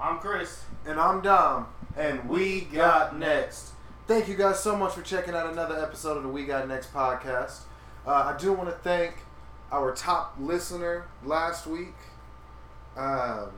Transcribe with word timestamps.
I'm 0.00 0.18
Chris. 0.18 0.62
And 0.86 1.00
I'm 1.00 1.20
Dom. 1.22 1.66
And 1.96 2.28
we 2.28 2.60
got 2.60 3.18
next. 3.18 3.72
Thank 4.06 4.28
you 4.28 4.36
guys 4.36 4.60
so 4.60 4.76
much 4.76 4.92
for 4.92 5.02
checking 5.02 5.34
out 5.34 5.50
another 5.52 5.76
episode 5.82 6.16
of 6.16 6.22
the 6.22 6.28
We 6.28 6.44
Got 6.44 6.68
Next 6.68 6.92
podcast. 6.94 7.62
Uh, 8.06 8.32
I 8.32 8.36
do 8.38 8.52
want 8.52 8.70
to 8.70 8.76
thank 8.76 9.16
our 9.72 9.92
top 9.94 10.36
listener 10.38 11.06
last 11.24 11.66
week, 11.66 11.94
um, 12.96 13.50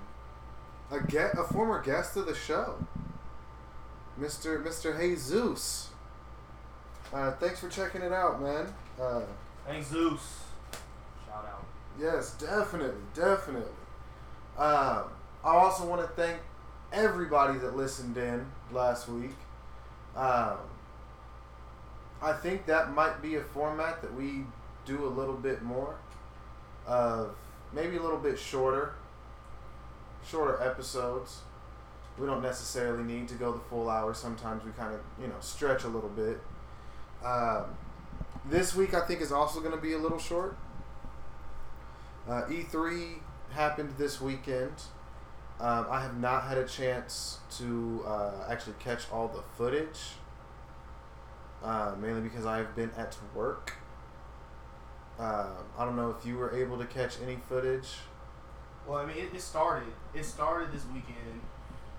a 0.91 1.01
get 1.07 1.39
a 1.39 1.45
former 1.45 1.81
guest 1.83 2.17
of 2.17 2.27
the 2.27 2.35
show, 2.35 2.85
Mr. 4.19 4.65
Mr. 4.65 4.99
Jesus. 4.99 5.91
Uh, 7.13 7.33
thanks 7.33 7.61
for 7.61 7.69
checking 7.69 8.01
it 8.03 8.13
out, 8.13 8.41
man. 8.43 8.73
Uh, 9.01 9.21
Thanks, 9.67 9.89
Zeus. 9.89 10.41
Shout 11.27 11.45
out. 11.45 11.67
Yes, 12.01 12.33
definitely, 12.33 13.03
definitely. 13.15 13.71
Um, 14.59 15.05
I 15.45 15.57
also 15.57 15.87
want 15.87 16.03
to 16.03 16.09
thank 16.09 16.39
everybody 16.93 17.59
that 17.59 17.77
listened 17.77 18.17
in 18.17 18.47
last 18.73 19.09
week. 19.09 19.37
Um, 20.17 20.59
I 22.23 22.33
think 22.33 22.67
that 22.67 22.93
might 22.93 23.23
be 23.23 23.37
a 23.37 23.43
format 23.43 24.03
that 24.03 24.15
we 24.15 24.45
do 24.85 25.07
a 25.07 25.09
little 25.09 25.35
bit 25.35 25.63
more 25.63 25.97
of, 26.87 27.35
maybe 27.73 27.97
a 27.97 28.03
little 28.03 28.19
bit 28.19 28.39
shorter, 28.39 28.95
shorter 30.27 30.63
episodes. 30.63 31.41
We 32.19 32.27
don't 32.27 32.43
necessarily 32.43 33.05
need 33.05 33.29
to 33.29 33.35
go 33.35 33.53
the 33.53 33.61
full 33.61 33.89
hour. 33.89 34.13
Sometimes 34.13 34.65
we 34.65 34.73
kind 34.73 34.93
of, 34.93 35.01
you 35.19 35.29
know, 35.29 35.37
stretch 35.41 35.85
a 35.85 35.89
little 35.89 36.11
bit. 36.11 36.39
Um, 37.25 37.65
this 38.45 38.75
week 38.75 38.93
I 38.93 39.07
think 39.07 39.23
is 39.23 39.33
also 39.33 39.61
going 39.61 39.73
to 39.73 39.81
be 39.81 39.95
a 39.95 39.99
little 39.99 40.19
short. 40.19 40.57
Uh, 42.29 42.43
E3 42.43 43.21
happened 43.53 43.95
this 43.97 44.21
weekend. 44.21 44.73
Um, 45.61 45.87
I 45.91 46.01
have 46.01 46.19
not 46.19 46.45
had 46.45 46.57
a 46.57 46.67
chance 46.67 47.39
to 47.59 48.03
uh, 48.07 48.47
actually 48.49 48.77
catch 48.79 49.03
all 49.13 49.29
the 49.29 49.43
footage, 49.59 49.99
uh, 51.63 51.95
mainly 52.01 52.23
because 52.23 52.47
I 52.47 52.57
have 52.59 52.75
been 52.75 52.91
at 52.97 53.17
work. 53.35 53.75
Um, 55.19 55.49
I 55.79 55.85
don't 55.85 55.97
know 55.97 56.17
if 56.19 56.25
you 56.25 56.39
were 56.39 56.57
able 56.57 56.79
to 56.79 56.87
catch 56.87 57.17
any 57.23 57.37
footage. 57.47 57.89
Well, 58.87 58.99
I 59.01 59.05
mean, 59.05 59.19
it, 59.19 59.35
it 59.35 59.43
started. 59.43 59.93
It 60.15 60.25
started 60.25 60.73
this 60.73 60.87
weekend. 60.87 61.41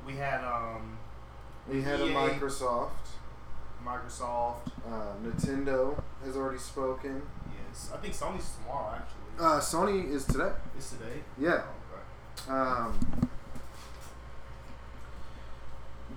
We 0.07 0.13
had 0.13 0.43
um, 0.43 0.97
We 1.69 1.83
had 1.83 2.01
a 2.01 2.07
Microsoft. 2.07 2.89
Microsoft. 3.85 4.71
Uh, 4.87 5.13
Nintendo 5.23 6.01
has 6.25 6.35
already 6.35 6.57
spoken. 6.57 7.21
Yes, 7.69 7.91
I 7.93 7.97
think 7.97 8.15
Sony's 8.15 8.55
tomorrow 8.57 8.95
actually. 8.95 9.17
Uh, 9.39 9.59
Sony 9.59 10.11
is 10.11 10.25
today. 10.25 10.51
it's 10.75 10.89
today. 10.89 11.21
Yeah. 11.39 11.61
Oh, 12.49 12.53
okay. 12.53 12.59
Um, 12.59 13.29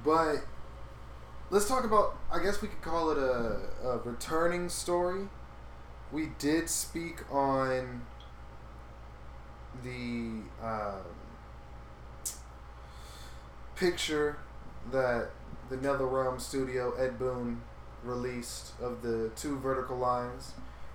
but 0.05 0.45
let's 1.51 1.69
talk 1.69 1.85
about. 1.85 2.17
I 2.31 2.43
guess 2.43 2.61
we 2.61 2.69
could 2.69 2.83
call 2.83 3.11
it 3.11 3.19
a, 3.19 3.89
a 3.89 3.99
returning 3.99 4.69
story. 4.69 5.29
We 6.13 6.31
did 6.39 6.69
speak 6.69 7.31
on 7.33 8.03
the 9.83 10.43
um, 10.63 11.03
picture 13.75 14.39
that 14.93 15.31
the 15.71 15.77
NetherRealm 15.77 16.41
studio 16.41 16.95
Ed 16.95 17.19
Boon 17.19 17.63
released 18.03 18.73
of 18.81 19.03
the 19.03 19.31
two 19.35 19.59
vertical 19.59 19.97
lines. 19.97 20.53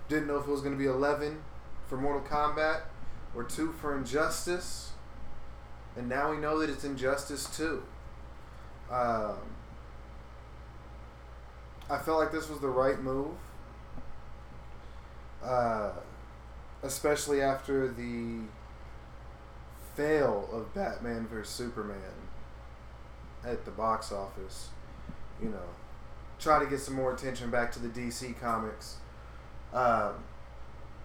Didn't 0.08 0.28
know 0.28 0.38
if 0.38 0.46
it 0.46 0.50
was 0.50 0.60
going 0.60 0.74
to 0.74 0.78
be 0.78 0.88
eleven 0.88 1.42
for 1.86 1.96
Mortal 1.96 2.22
Kombat 2.22 2.82
or 3.34 3.44
two 3.44 3.72
for 3.72 3.96
Injustice 3.96 4.90
and 5.96 6.08
now 6.08 6.30
we 6.30 6.36
know 6.36 6.58
that 6.58 6.70
it's 6.70 6.84
Injustice 6.84 7.56
2. 7.56 7.82
Um, 8.90 9.36
I 11.88 11.98
felt 11.98 12.18
like 12.18 12.32
this 12.32 12.48
was 12.48 12.60
the 12.60 12.68
right 12.68 13.00
move, 13.00 13.34
uh, 15.44 15.90
especially 16.82 17.40
after 17.40 17.88
the 17.88 18.40
fail 19.94 20.48
of 20.52 20.72
Batman 20.74 21.26
vs 21.26 21.52
Superman 21.52 21.96
at 23.44 23.64
the 23.64 23.70
box 23.70 24.12
office. 24.12 24.68
You 25.42 25.48
know, 25.50 25.68
try 26.38 26.58
to 26.58 26.66
get 26.66 26.80
some 26.80 26.94
more 26.94 27.12
attention 27.12 27.50
back 27.50 27.72
to 27.72 27.78
the 27.78 27.88
DC 27.88 28.38
comics. 28.40 28.96
Um, 29.72 30.14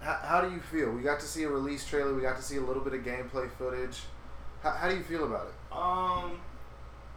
how, 0.02 0.20
how 0.22 0.42
do 0.42 0.54
you 0.54 0.60
feel? 0.60 0.92
We 0.92 1.02
got 1.02 1.20
to 1.20 1.26
see 1.26 1.44
a 1.44 1.50
release 1.50 1.86
trailer. 1.86 2.14
We 2.14 2.22
got 2.22 2.38
to 2.38 2.44
see 2.44 2.58
a 2.58 2.62
little 2.62 2.84
bit 2.84 2.94
of 2.94 3.02
gameplay 3.02 3.50
footage. 3.52 4.02
How, 4.62 4.72
how 4.72 4.90
do 4.90 4.96
you 4.96 5.04
feel 5.04 5.24
about 5.24 5.48
it? 5.48 5.76
Um, 5.76 6.40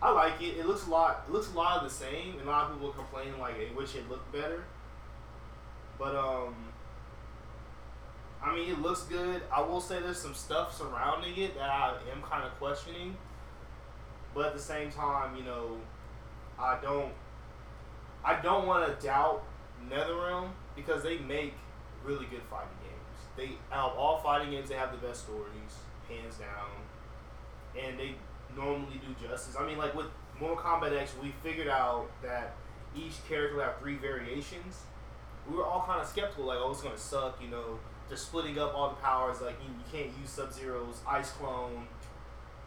I 0.00 0.10
like 0.12 0.40
it. 0.40 0.56
It 0.56 0.66
looks 0.66 0.86
a 0.86 0.90
lot. 0.90 1.24
It 1.28 1.32
looks 1.32 1.52
a 1.52 1.56
lot 1.56 1.82
of 1.82 1.88
the 1.88 1.94
same. 1.94 2.38
And 2.38 2.48
a 2.48 2.50
lot 2.50 2.70
of 2.70 2.76
people 2.76 2.92
complain 2.92 3.38
like 3.38 3.58
they 3.58 3.74
wish 3.74 3.94
it 3.94 4.08
looked 4.08 4.32
better. 4.32 4.64
But 5.98 6.14
um, 6.14 6.54
I 8.42 8.54
mean, 8.54 8.70
it 8.70 8.80
looks 8.80 9.02
good. 9.02 9.42
I 9.52 9.60
will 9.60 9.80
say 9.80 10.00
there's 10.00 10.20
some 10.20 10.34
stuff 10.34 10.76
surrounding 10.76 11.36
it 11.36 11.54
that 11.56 11.68
I 11.68 11.96
am 12.12 12.22
kind 12.22 12.44
of 12.44 12.52
questioning. 12.58 13.16
But 14.34 14.46
at 14.46 14.54
the 14.54 14.62
same 14.62 14.90
time, 14.90 15.36
you 15.36 15.42
know, 15.42 15.76
I 16.58 16.78
don't. 16.80 17.12
I 18.24 18.40
don't 18.40 18.66
want 18.66 18.86
to 18.86 19.06
doubt 19.06 19.42
NetherRealm 19.90 20.50
because 20.76 21.02
they 21.02 21.18
make 21.18 21.54
really 22.04 22.26
good 22.26 22.42
fighting 22.50 22.68
games. 22.82 23.18
They 23.36 23.74
out 23.74 23.92
of 23.92 23.98
all 23.98 24.18
fighting 24.18 24.50
games, 24.50 24.68
they 24.68 24.74
have 24.74 24.90
the 24.90 25.06
best 25.06 25.22
stories, 25.24 25.78
hands 26.08 26.36
down 26.36 26.70
and 27.76 27.98
they 27.98 28.14
normally 28.56 29.00
do 29.06 29.28
justice. 29.28 29.56
I 29.58 29.66
mean, 29.66 29.78
like 29.78 29.94
with 29.94 30.06
Mortal 30.38 30.56
Kombat 30.56 30.96
X, 30.96 31.12
we 31.22 31.32
figured 31.42 31.68
out 31.68 32.06
that 32.22 32.54
each 32.96 33.26
character 33.28 33.62
have 33.62 33.78
three 33.78 33.96
variations. 33.96 34.82
We 35.48 35.56
were 35.56 35.64
all 35.64 35.84
kind 35.86 36.00
of 36.00 36.06
skeptical, 36.06 36.44
like, 36.44 36.58
oh, 36.60 36.70
it's 36.70 36.82
gonna 36.82 36.98
suck, 36.98 37.38
you 37.42 37.48
know. 37.48 37.78
They're 38.08 38.16
splitting 38.16 38.58
up 38.58 38.74
all 38.74 38.90
the 38.90 38.96
powers, 38.96 39.40
like 39.40 39.56
you, 39.62 39.68
you 39.68 39.84
can't 39.92 40.18
use 40.18 40.30
Sub 40.30 40.52
Zero's 40.52 41.00
Ice 41.06 41.30
Clone 41.32 41.86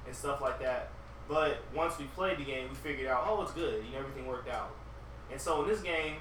and 0.06 0.16
stuff 0.16 0.42
like 0.42 0.59
that. 0.59 0.92
But 1.28 1.64
once 1.74 1.98
we 1.98 2.06
played 2.06 2.38
the 2.38 2.44
game, 2.44 2.69
we 2.69 2.75
figured 2.75 3.08
out, 3.08 3.25
oh, 3.28 3.42
it's 3.42 3.52
good, 3.52 3.84
you 3.86 3.92
know, 3.94 4.00
everything 4.00 4.28
worked 4.28 4.50
out. 4.50 4.75
And 5.31 5.40
so 5.40 5.63
in 5.63 5.69
this 5.69 5.81
game, 5.81 6.18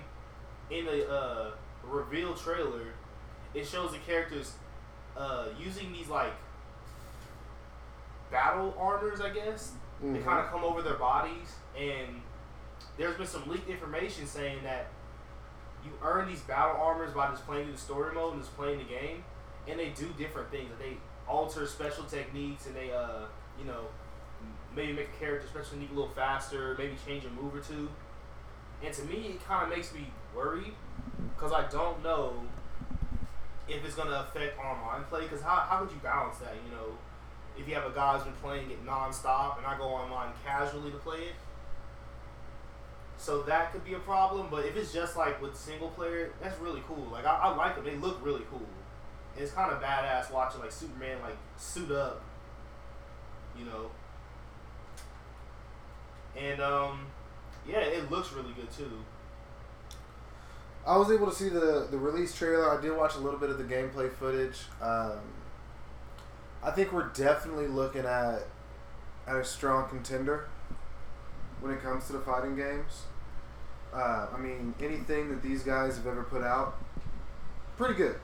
in 0.71 0.85
the 0.85 1.11
uh, 1.11 1.51
reveal 1.85 2.35
trailer, 2.35 2.95
it 3.55 3.67
shows 3.67 3.93
the 3.93 3.99
characters 3.99 4.53
uh, 5.17 5.47
using 5.59 5.93
these 5.93 6.09
like 6.09 6.33
battle 8.31 8.75
armors, 8.79 9.21
I 9.21 9.31
guess. 9.31 9.73
They 10.01 10.19
Mhm. 10.19 10.25
kind 10.25 10.41
of 10.41 10.51
come 10.51 10.65
over 10.65 10.83
their 10.83 10.95
bodies, 10.95 11.57
and 11.77 12.23
there's 12.97 13.17
been 13.17 13.27
some 13.27 13.47
leaked 13.49 13.69
information 13.69 14.27
saying 14.27 14.63
that 14.65 14.87
you 15.85 15.93
earn 16.03 16.27
these 16.29 16.41
battle 16.43 16.81
armors 16.81 17.13
by 17.13 17.29
just 17.31 17.47
playing 17.47 17.71
the 17.71 17.77
story 17.79 18.15
mode 18.15 18.35
and 18.35 18.43
just 18.43 18.57
playing 18.57 18.79
the 18.79 18.85
game, 18.85 19.25
and 19.69 19.79
they 19.79 19.91
do 19.91 20.07
different 20.17 20.51
things. 20.51 20.71
They 20.79 20.97
alter 21.29 21.67
special 21.67 22.05
techniques, 22.05 22.67
and 22.67 22.75
they, 22.75 22.93
uh, 22.93 23.27
you 23.59 23.65
know, 23.65 23.89
maybe 24.75 24.93
make 24.93 25.09
a 25.09 25.19
character 25.19 25.47
special 25.49 25.71
technique 25.73 25.91
a 25.91 25.95
little 25.95 26.15
faster, 26.15 26.75
maybe 26.79 26.97
change 27.07 27.25
a 27.25 27.31
move 27.31 27.55
or 27.55 27.61
two. 27.61 27.91
And 28.83 28.95
to 28.95 29.03
me, 29.05 29.27
it 29.29 29.47
kind 29.47 29.65
of 29.71 29.77
makes 29.77 29.93
me 29.93 30.11
worried 30.35 30.75
because 31.35 31.53
I 31.53 31.69
don't 31.69 32.03
know 32.03 32.47
if 33.69 33.85
it's 33.85 33.95
gonna 33.95 34.27
affect 34.29 34.59
online 34.59 35.05
play. 35.05 35.23
Because 35.23 35.43
how 35.43 35.57
how 35.57 35.81
would 35.83 35.91
you 35.91 35.99
balance 35.99 36.39
that? 36.39 36.55
You 36.65 36.71
know, 36.75 36.97
if 37.59 37.69
you 37.69 37.75
have 37.75 37.85
a 37.85 37.95
guy 37.95 38.17
who's 38.17 38.25
been 38.25 38.33
playing 38.35 38.71
it 38.71 38.85
nonstop 38.87 39.59
and 39.59 39.67
I 39.67 39.77
go 39.77 39.85
online 39.85 40.31
casually 40.45 40.91
to 40.91 40.97
play 40.99 41.19
it. 41.19 41.35
So 43.17 43.43
that 43.43 43.71
could 43.73 43.85
be 43.85 43.93
a 43.93 43.99
problem, 43.99 44.49
but 44.51 44.65
if 44.65 44.77
it's 44.77 44.95
just 44.95 45.15
like 45.17 45.43
with 45.43 45.55
single 45.55 45.89
player, 45.89 46.33
that's 46.41 46.59
really 46.59 46.83
cool. 46.89 47.07
Like 47.13 47.27
I, 47.27 47.37
I 47.37 47.55
like 47.55 47.75
them; 47.75 47.85
they 47.85 47.97
look 47.97 48.19
really 48.25 48.45
cool. 48.51 48.67
And 49.35 49.45
it's 49.45 49.53
kind 49.53 49.71
of 49.71 49.83
badass 49.83 50.33
watching 50.33 50.61
like 50.61 50.73
Superman 50.73 51.21
like 51.21 51.37
suit 51.59 51.91
up, 51.91 52.23
you 53.59 53.67
know. 53.67 53.91
And 56.35 56.63
um, 56.63 57.07
yeah, 57.69 57.81
it 57.81 58.11
looks 58.11 58.33
really 58.33 58.55
good 58.55 58.71
too. 58.73 58.91
I 60.87 60.97
was 60.97 61.11
able 61.11 61.27
to 61.27 61.35
see 61.35 61.51
the 61.51 61.89
the 61.91 61.99
release 61.99 62.35
trailer. 62.35 62.77
I 62.77 62.81
did 62.81 62.97
watch 62.97 63.17
a 63.17 63.19
little 63.19 63.39
bit 63.39 63.51
of 63.51 63.59
the 63.59 63.65
gameplay 63.65 64.11
footage. 64.11 64.61
Um, 64.81 65.21
I 66.63 66.71
think 66.71 66.93
we're 66.93 67.09
definitely 67.09 67.69
looking 67.69 68.05
at 68.05 68.47
at 69.27 69.37
a 69.37 69.45
strong 69.45 69.89
contender 69.89 70.49
when 71.61 71.73
it 71.73 71.83
comes 71.83 72.07
to 72.07 72.13
the 72.13 72.21
fighting 72.21 72.57
games. 72.57 73.05
Uh, 73.93 74.27
I 74.33 74.39
mean, 74.39 74.75
anything 74.81 75.31
that 75.31 75.43
these 75.43 75.63
guys 75.63 75.97
have 75.97 76.07
ever 76.07 76.23
put 76.23 76.43
out, 76.43 76.77
pretty 77.77 77.95
good. 77.95 78.17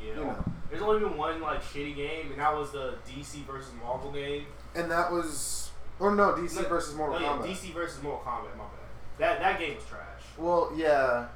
Yeah. 0.00 0.08
You 0.08 0.14
know, 0.16 0.44
there's 0.70 0.82
only 0.82 1.00
been 1.00 1.16
one 1.16 1.40
like 1.40 1.62
shitty 1.62 1.96
game, 1.96 2.30
and 2.30 2.40
that 2.40 2.54
was 2.54 2.72
the 2.72 2.94
DC 3.08 3.44
versus 3.44 3.72
Marvel 3.82 4.10
game. 4.12 4.46
And 4.74 4.90
that 4.90 5.10
was, 5.10 5.70
or 5.98 6.14
no, 6.14 6.32
DC 6.32 6.56
No, 6.62 6.68
versus 6.68 6.94
Mortal 6.94 7.16
oh, 7.16 7.20
yeah, 7.20 7.28
Kombat. 7.28 7.46
DC 7.46 7.72
versus 7.72 8.02
Mortal 8.02 8.20
Kombat. 8.20 8.56
My 8.56 8.64
bad. 8.64 8.70
That 9.18 9.40
that 9.40 9.58
game 9.58 9.76
was 9.76 9.84
trash. 9.84 10.00
Well, 10.36 10.72
yeah, 10.76 11.26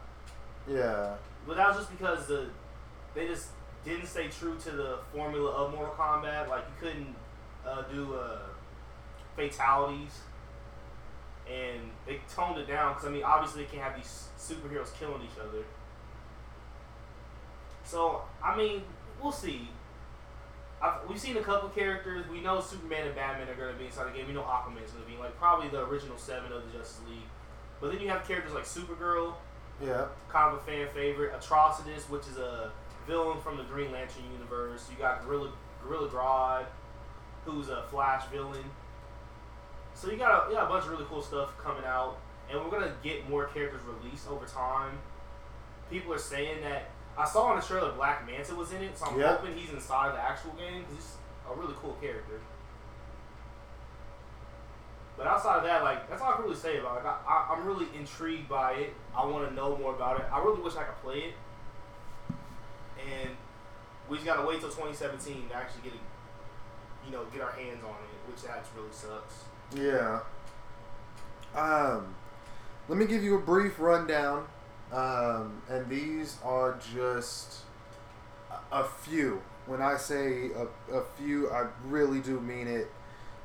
yeah. 0.69 1.14
But 1.46 1.56
that 1.56 1.69
was 1.69 1.78
just 1.78 1.90
because 1.90 2.26
the 2.26 2.50
they 3.14 3.26
just 3.26 3.49
didn't 3.84 4.06
stay 4.06 4.28
true 4.28 4.56
to 4.64 4.70
the 4.70 4.98
formula 5.12 5.50
of 5.50 5.72
Mortal 5.75 5.94
Kombat. 5.94 6.48
Like 6.48 6.64
you 6.69 6.88
couldn't 6.88 7.14
uh, 7.66 7.82
do 7.92 8.14
uh, 8.14 8.38
fatalities, 9.36 10.20
and 11.50 11.80
they 12.06 12.20
toned 12.34 12.58
it 12.58 12.66
down 12.69 12.94
because 12.94 13.08
I 13.08 13.10
mean, 13.10 13.22
obviously, 13.25 13.64
they 13.64 13.70
can't 13.70 13.82
have 13.82 13.96
these 13.96 14.28
superheroes 14.38 14.92
killing 14.98 15.22
each 15.22 15.38
other. 15.40 15.64
So 17.84 18.22
I 18.42 18.56
mean, 18.56 18.82
we'll 19.22 19.32
see. 19.32 19.69
I've, 20.81 21.08
we've 21.08 21.19
seen 21.19 21.36
a 21.36 21.42
couple 21.42 21.69
characters. 21.70 22.24
We 22.31 22.40
know 22.40 22.60
Superman 22.60 23.06
and 23.06 23.14
Batman 23.14 23.48
are 23.48 23.54
going 23.54 23.72
to 23.72 23.78
be 23.78 23.86
inside 23.86 24.12
the 24.12 24.16
game. 24.16 24.28
We 24.28 24.32
know 24.34 24.42
Aquaman's 24.42 24.92
going 24.92 25.04
to 25.04 25.10
be 25.10 25.16
like 25.19 25.36
probably 25.38 25.69
the 25.69 25.84
original 25.84 26.16
seven 26.19 26.52
of 26.52 26.62
the 26.70 26.78
Justice 26.78 27.00
League. 27.08 27.19
But 27.81 27.92
then 27.92 28.00
you 28.00 28.08
have 28.08 28.26
characters 28.26 28.52
like 28.54 28.64
Supergirl, 28.64 29.34
Yeah. 29.84 30.06
kind 30.28 30.52
of 30.54 30.60
a 30.60 30.62
fan 30.62 30.86
favorite. 30.94 31.32
Atrocitus, 31.32 32.08
which 32.10 32.26
is 32.26 32.36
a 32.38 32.70
villain 33.08 33.40
from 33.40 33.56
the 33.56 33.64
Green 33.64 33.90
Lantern 33.90 34.22
universe. 34.32 34.87
You 34.90 34.96
got 34.99 35.25
Gorilla 35.25 35.50
Gorilla 35.82 36.08
Grodd, 36.08 36.64
who's 37.44 37.69
a 37.70 37.82
Flash 37.90 38.26
villain. 38.26 38.64
So 39.94 40.10
you 40.10 40.16
got 40.16 40.46
a, 40.46 40.50
you 40.50 40.56
got 40.56 40.66
a 40.66 40.69
bunch 40.69 40.84
of 40.84 40.90
really 40.90 41.06
cool 41.06 41.22
stuff 41.22 41.56
coming 41.58 41.84
out, 41.84 42.19
and 42.50 42.60
we're 42.62 42.70
gonna 42.70 42.93
get 43.02 43.28
more 43.28 43.46
characters 43.46 43.81
released 43.82 44.28
over 44.28 44.46
time. 44.46 44.99
People 45.90 46.12
are 46.12 46.19
saying 46.19 46.60
that 46.62 46.90
I 47.16 47.25
saw 47.26 47.52
in 47.52 47.58
the 47.58 47.66
trailer 47.66 47.90
Black 47.93 48.25
Manta 48.26 48.55
was 48.55 48.72
in 48.72 48.82
it, 48.82 48.96
so 48.96 49.06
I'm 49.06 49.19
Yeah. 49.19 49.34
hoping 49.37 49.56
he's 49.56 49.70
inside 49.70 50.14
the 50.14 50.20
actual 50.20 50.52
game 50.52 50.82
because 50.82 50.94
he's 50.94 51.16
a 51.50 51.55
really 51.55 51.75
cool 51.82 51.96
character. 52.00 52.38
But 55.16 55.26
outside 55.26 55.56
of 55.58 55.64
that, 55.64 55.82
like 55.82 56.08
that's 56.08 56.22
all 56.22 56.32
I 56.32 56.37
can 56.37 56.44
really 56.44 56.56
say 56.56 56.78
about 56.78 56.99
it. 56.99 57.05
I, 57.06 57.16
I, 57.26 57.55
I'm 57.55 57.66
really 57.66 57.87
intrigued 57.99 58.49
by 58.49 58.72
it. 58.75 58.94
I 59.16 59.25
want 59.26 59.49
to 59.49 59.55
know 59.55 59.76
more 59.76 59.94
about 59.94 60.20
it. 60.20 60.26
I 60.32 60.38
really 60.40 60.60
wish 60.62 60.76
I 60.76 60.84
could 60.84 61.02
play 61.02 61.19
it. 61.20 61.34
And 63.08 63.31
we 64.08 64.16
just 64.16 64.26
gotta 64.26 64.46
wait 64.46 64.60
till 64.60 64.69
2017 64.70 65.49
to 65.49 65.55
actually 65.55 65.82
get 65.82 65.93
it, 65.94 66.00
you 67.06 67.12
know, 67.12 67.25
get 67.32 67.43
our 67.43 67.52
hands 67.52 67.82
on 67.84 67.90
it, 67.90 68.31
which 68.31 68.43
that 68.43 68.64
really 68.76 68.93
sucks. 68.93 69.44
Yeah. 69.75 70.20
Um, 71.55 72.14
let 72.88 72.99
me 72.99 73.06
give 73.06 73.22
you 73.22 73.37
a 73.37 73.40
brief 73.40 73.78
rundown. 73.78 74.46
Um, 74.93 75.62
and 75.69 75.88
these 75.88 76.38
are 76.43 76.78
just 76.94 77.58
a, 78.50 78.81
a 78.81 78.84
few. 78.84 79.43
When 79.66 79.82
I 79.82 79.99
say 79.99 80.50
a, 80.52 80.96
a 80.96 81.05
few, 81.19 81.50
I 81.50 81.66
really 81.84 82.20
do 82.20 82.40
mean 82.40 82.66
it 82.66 82.90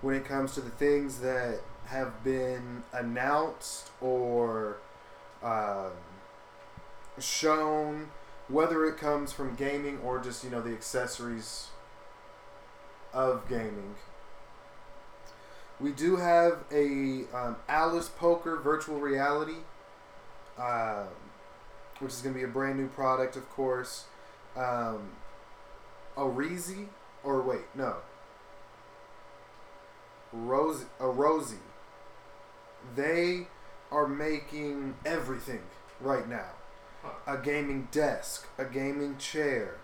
when 0.01 0.15
it 0.15 0.25
comes 0.25 0.53
to 0.53 0.61
the 0.61 0.69
things 0.69 1.19
that 1.19 1.59
have 1.85 2.23
been 2.23 2.83
announced 2.93 3.89
or 4.01 4.77
um, 5.41 5.91
shown, 7.19 8.09
whether 8.47 8.85
it 8.85 8.97
comes 8.97 9.31
from 9.31 9.55
gaming 9.55 9.99
or 9.99 10.19
just, 10.19 10.43
you 10.43 10.49
know, 10.49 10.61
the 10.61 10.73
accessories 10.73 11.67
of 13.13 13.47
gaming. 13.47 13.95
We 15.79 15.91
do 15.91 16.17
have 16.17 16.63
a 16.71 17.23
um, 17.33 17.55
Alice 17.67 18.09
Poker 18.09 18.57
virtual 18.57 18.99
reality, 18.99 19.57
um, 20.57 21.07
which 21.99 22.13
is 22.13 22.21
going 22.21 22.33
to 22.33 22.39
be 22.39 22.45
a 22.45 22.49
brand 22.49 22.77
new 22.77 22.87
product, 22.87 23.35
of 23.35 23.49
course. 23.49 24.05
Um, 24.55 25.09
Orizi, 26.15 26.87
or 27.23 27.41
wait, 27.41 27.63
no, 27.75 27.95
Rose, 30.31 30.85
a 30.99 31.07
Rosie. 31.07 31.55
They 32.95 33.47
are 33.91 34.07
making 34.07 34.95
everything 35.05 35.61
right 36.01 36.27
now. 36.27 36.49
A 37.27 37.37
gaming 37.37 37.87
desk, 37.91 38.47
a 38.57 38.65
gaming 38.65 39.17
chair, 39.17 39.77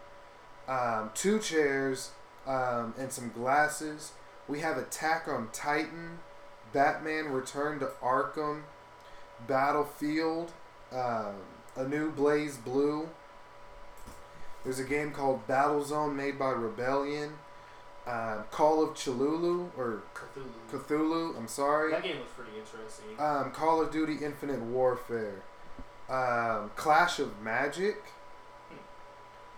um, 0.67 1.11
two 1.13 1.39
chairs, 1.39 2.11
um, 2.47 2.93
and 2.97 3.11
some 3.11 3.29
glasses. 3.29 4.13
We 4.47 4.59
have 4.59 4.77
Attack 4.77 5.27
on 5.27 5.49
Titan, 5.51 6.19
Batman 6.73 7.25
Return 7.25 7.79
to 7.79 7.87
Arkham, 8.01 8.63
Battlefield, 9.47 10.51
um, 10.91 11.35
a 11.75 11.87
new 11.87 12.11
BlazBlue. 12.11 13.07
There's 14.63 14.79
a 14.79 14.83
game 14.83 15.11
called 15.11 15.47
Battlezone 15.47 16.15
made 16.15 16.37
by 16.37 16.49
Rebellion. 16.49 17.33
Um, 18.07 18.43
Call 18.49 18.83
of 18.83 18.95
Cthulhu 18.95 19.69
or 19.77 20.03
Cthulhu. 20.15 20.47
Cthulhu. 20.71 21.37
I'm 21.37 21.47
sorry. 21.47 21.91
That 21.91 22.03
game 22.03 22.17
looks 22.17 22.31
pretty 22.33 22.51
interesting. 22.57 23.05
Um, 23.19 23.51
Call 23.51 23.81
of 23.81 23.91
Duty 23.91 24.17
Infinite 24.23 24.61
Warfare. 24.61 25.43
Um, 26.09 26.71
Clash 26.75 27.19
of 27.19 27.41
Magic. 27.41 28.03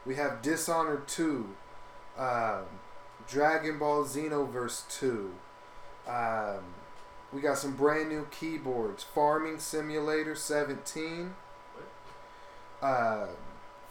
We 0.05 0.15
have 0.15 0.41
Dishonored 0.41 1.07
2. 1.07 1.47
Um, 2.17 2.63
Dragon 3.27 3.79
Ball 3.79 4.03
Xenoverse 4.03 4.83
2. 4.99 5.31
Um, 6.07 6.59
we 7.31 7.41
got 7.41 7.57
some 7.57 7.75
brand 7.75 8.09
new 8.09 8.27
keyboards. 8.31 9.03
Farming 9.03 9.59
Simulator 9.59 10.35
17. 10.35 11.35
Uh, 12.81 13.27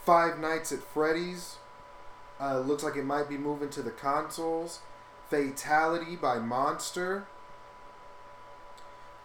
Five 0.05 0.39
Nights 0.39 0.73
at 0.73 0.83
Freddy's. 0.83 1.57
Uh, 2.41 2.59
looks 2.61 2.83
like 2.83 2.97
it 2.97 3.05
might 3.05 3.29
be 3.29 3.39
moving 3.39 3.71
to 3.71 3.83
the 3.83 3.91
consoles. 3.91 4.81
Fatality 5.29 6.17
by 6.17 6.39
Monster. 6.39 7.27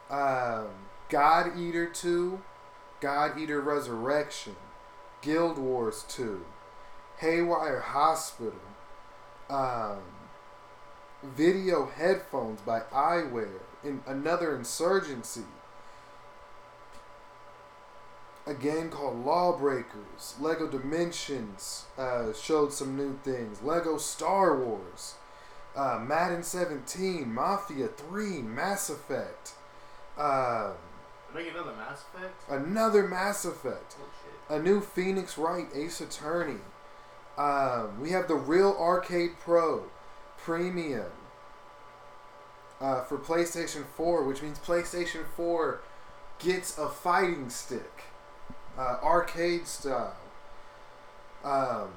Um, 0.10 0.68
God 1.10 1.58
Eater 1.58 1.88
2. 1.88 2.40
God 3.01 3.38
Eater 3.38 3.62
Resurrection. 3.62 4.56
Guild 5.21 5.57
Wars 5.57 6.06
2. 6.09 6.45
Haywire 7.19 7.80
Hospital. 7.80 8.59
Um, 9.50 10.00
video 11.24 11.88
headphones 11.88 12.62
by 12.62 12.81
eyewear. 12.94 13.59
In 13.83 14.01
another 14.06 14.56
insurgency. 14.56 15.45
A 18.47 18.53
game 18.53 18.89
called 18.89 19.25
Lawbreakers. 19.25 20.36
Lego 20.39 20.68
Dimensions 20.68 21.86
uh, 21.97 22.31
showed 22.33 22.71
some 22.71 22.95
new 22.95 23.18
things. 23.24 23.62
Lego 23.63 23.97
Star 23.97 24.57
Wars. 24.57 25.15
Uh, 25.75 26.00
Madden 26.00 26.44
17. 26.44 27.33
Mafia 27.33 27.88
3. 27.88 28.42
Mass 28.44 28.89
Effect. 28.89 29.53
Um, 30.18 30.74
Make 31.36 31.52
another 31.52 31.74
Mass 31.74 32.06
Effect. 32.14 32.50
another 32.50 33.08
Mass 33.08 33.44
Effect. 33.44 33.98
Oh 34.00 34.06
shit. 34.24 34.58
A 34.58 34.64
new 34.64 34.80
Phoenix 34.80 35.38
Wright 35.38 35.68
Ace 35.76 36.00
Attorney. 36.00 36.62
Um, 37.38 38.00
we 38.00 38.12
have 38.12 38.30
the 38.30 38.36
Real 38.36 38.74
Arcade 38.80 39.32
Pro 39.42 39.84
Premium 40.38 41.12
uh, 42.80 43.02
for 43.04 43.18
PlayStation 43.18 43.84
4, 43.86 44.24
which 44.24 44.42
means 44.42 44.59
PlayStation 44.59 45.26
4 45.36 45.81
gets 46.40 46.78
a 46.78 46.88
fighting 46.88 47.50
stick, 47.50 48.04
uh, 48.78 48.98
arcade 49.04 49.68
style. 49.68 50.16
Um, 51.44 51.90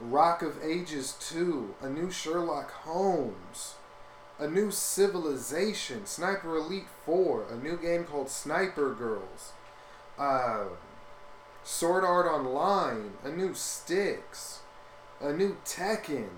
Rock 0.00 0.42
of 0.42 0.62
Ages 0.62 1.16
2, 1.20 1.74
a 1.82 1.88
new 1.88 2.10
Sherlock 2.10 2.70
Holmes, 2.70 3.74
a 4.38 4.46
new 4.48 4.70
Civilization, 4.70 6.06
Sniper 6.06 6.56
Elite 6.56 6.86
4, 7.04 7.46
a 7.50 7.56
new 7.56 7.76
game 7.76 8.04
called 8.04 8.30
Sniper 8.30 8.94
Girls. 8.94 9.52
Um, 10.18 10.70
Sword 11.64 12.04
Art 12.04 12.26
Online, 12.26 13.12
a 13.24 13.30
new 13.30 13.52
Styx, 13.52 14.60
a 15.20 15.32
new 15.32 15.56
Tekken, 15.64 16.28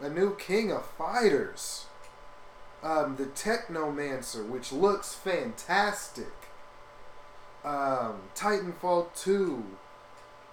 a 0.00 0.08
new 0.08 0.36
King 0.36 0.70
of 0.70 0.84
Fighters, 0.84 1.86
um, 2.82 3.16
the 3.16 3.26
Technomancer, 3.26 4.46
which 4.46 4.72
looks 4.72 5.14
fantastic, 5.14 6.32
um, 7.64 8.20
Titanfall 8.34 9.08
2, 9.14 9.64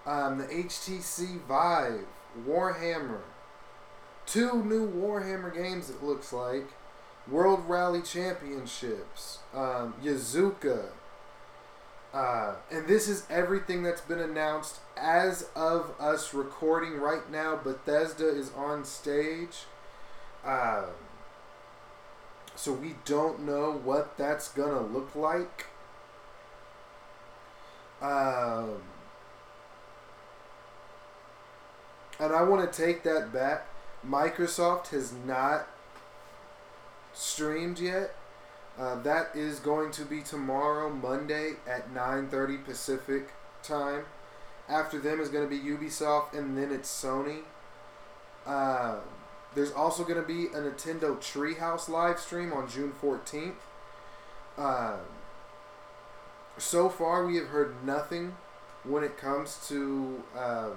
um, 0.06 0.38
the 0.38 0.46
HTC 0.46 1.42
Vive, 1.42 2.06
Warhammer, 2.48 3.22
two 4.32 4.64
new 4.64 4.90
Warhammer 4.90 5.54
games, 5.54 5.90
it 5.90 6.04
looks 6.04 6.32
like, 6.32 6.68
World 7.30 7.64
Rally 7.68 8.02
Championships, 8.02 9.40
um, 9.54 9.94
Yazuka, 10.04 10.90
uh, 12.14 12.56
and 12.72 12.88
this 12.88 13.08
is 13.08 13.26
everything 13.30 13.84
that's 13.84 14.02
been 14.02 14.20
announced 14.20 14.80
as 14.98 15.50
of 15.56 15.94
us 16.00 16.34
recording 16.34 16.98
right 16.98 17.30
now. 17.30 17.56
Bethesda 17.56 18.28
is 18.28 18.52
on 18.56 18.84
stage. 18.84 19.66
Um, 20.44 20.86
so 22.56 22.74
we 22.74 22.96
don't 23.06 23.46
know 23.46 23.72
what 23.72 24.18
that's 24.18 24.50
going 24.50 24.72
to 24.72 24.92
look 24.92 25.16
like. 25.16 25.68
Um, 28.02 28.82
and 32.20 32.34
I 32.34 32.42
want 32.42 32.72
to 32.72 32.86
take 32.86 33.04
that 33.04 33.32
back. 33.32 33.68
Microsoft 34.08 34.88
has 34.88 35.14
not 35.26 35.68
streamed 37.14 37.80
yet. 37.80 38.16
Uh, 38.78 38.96
that 39.02 39.36
is 39.36 39.60
going 39.60 39.92
to 39.92 40.06
be 40.06 40.22
tomorrow, 40.22 40.90
Monday 40.90 41.54
at 41.68 41.94
9:30 41.94 42.64
Pacific 42.64 43.34
time. 43.62 44.06
After 44.70 45.00
them 45.00 45.20
is 45.20 45.30
going 45.30 45.48
to 45.48 45.50
be 45.50 45.62
Ubisoft, 45.62 46.34
and 46.34 46.58
then 46.58 46.72
it's 46.72 46.90
Sony. 46.90 47.42
Um, 48.46 49.00
there's 49.54 49.72
also 49.72 50.04
going 50.04 50.22
to 50.22 50.28
be 50.28 50.46
a 50.48 50.62
Nintendo 50.62 51.18
Treehouse 51.18 51.90
live 51.90 52.20
stream 52.20 52.54
on 52.54 52.70
June 52.70 52.94
14th. 53.02 53.56
Um, 54.58 55.00
so 56.58 56.88
far, 56.88 57.26
we 57.26 57.36
have 57.38 57.48
heard 57.48 57.84
nothing 57.84 58.36
when 58.84 59.04
it 59.04 59.18
comes 59.18 59.68
to. 59.68 60.24
Um, 60.38 60.76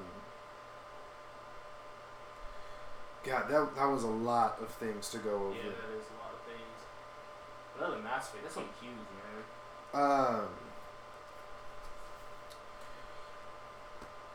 God, 3.24 3.48
that, 3.48 3.76
that 3.76 3.84
was 3.84 4.02
a 4.02 4.08
lot 4.08 4.58
of 4.60 4.68
things 4.68 5.10
to 5.10 5.18
go 5.18 5.30
over. 5.30 5.54
Yeah, 5.54 5.70
that 5.70 5.96
is 5.96 6.06
a 6.10 6.18
lot 6.22 6.32
of 6.34 6.40
things. 6.46 7.78
Another 7.78 8.02
Mass 8.02 8.28
Effect. 8.28 8.42
That's 8.42 8.54
something 8.54 8.72
huge, 8.80 8.94
man. 8.94 10.02
Um, 10.02 10.48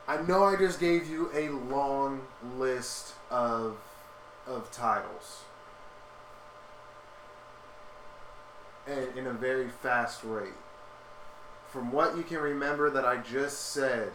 I 0.08 0.22
know 0.22 0.44
I 0.44 0.56
just 0.56 0.79
gave 0.79 1.10
you 1.10 1.29
a 1.34 1.50
long 1.50 2.22
list 2.58 3.13
of 3.29 3.77
of 4.48 4.72
titles, 4.72 5.41
and 8.88 9.17
in 9.17 9.27
a 9.27 9.34
very 9.34 9.67
fast 9.67 10.24
rate. 10.24 10.53
From 11.67 11.91
what 11.91 12.15
you 12.15 12.24
can 12.24 12.38
remember 12.38 12.89
that 12.89 13.03
I 13.03 13.17
just 13.17 13.72
said, 13.72 14.13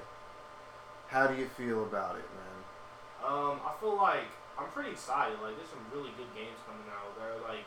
how 1.09 1.27
do 1.27 1.37
you 1.39 1.45
feel 1.47 1.83
about 1.83 2.17
it, 2.17 2.25
man? 2.35 3.31
Um, 3.31 3.61
I 3.67 3.75
feel 3.79 3.95
like 3.95 4.25
I'm 4.63 4.71
pretty 4.71 4.95
excited. 4.95 5.43
Like, 5.43 5.59
there's 5.59 5.75
some 5.75 5.83
really 5.91 6.15
good 6.15 6.31
games 6.39 6.63
coming 6.63 6.87
out. 6.87 7.11
They're 7.19 7.43
like, 7.43 7.67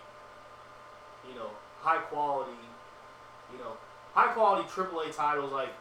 you 1.27 1.35
know, 1.35 1.51
high 1.83 1.99
quality, 2.07 2.55
you 3.51 3.59
know, 3.59 3.75
high 4.15 4.31
quality 4.31 4.63
AAA 4.63 5.11
titles. 5.11 5.51
Like, 5.51 5.75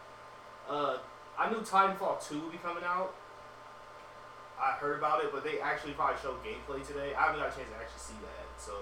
uh, 0.68 0.98
I 1.38 1.50
knew 1.50 1.62
Titanfall 1.62 2.18
2 2.26 2.40
would 2.42 2.52
be 2.52 2.58
coming 2.58 2.82
out. 2.82 3.14
I 4.58 4.74
heard 4.78 4.98
about 4.98 5.22
it, 5.22 5.30
but 5.30 5.42
they 5.42 5.58
actually 5.58 5.94
probably 5.94 6.18
showed 6.18 6.42
gameplay 6.42 6.82
today. 6.82 7.14
I 7.14 7.30
haven't 7.30 7.42
got 7.42 7.50
a 7.50 7.54
chance 7.54 7.70
to 7.70 7.78
actually 7.78 8.06
see 8.14 8.18
that, 8.22 8.46
so 8.58 8.74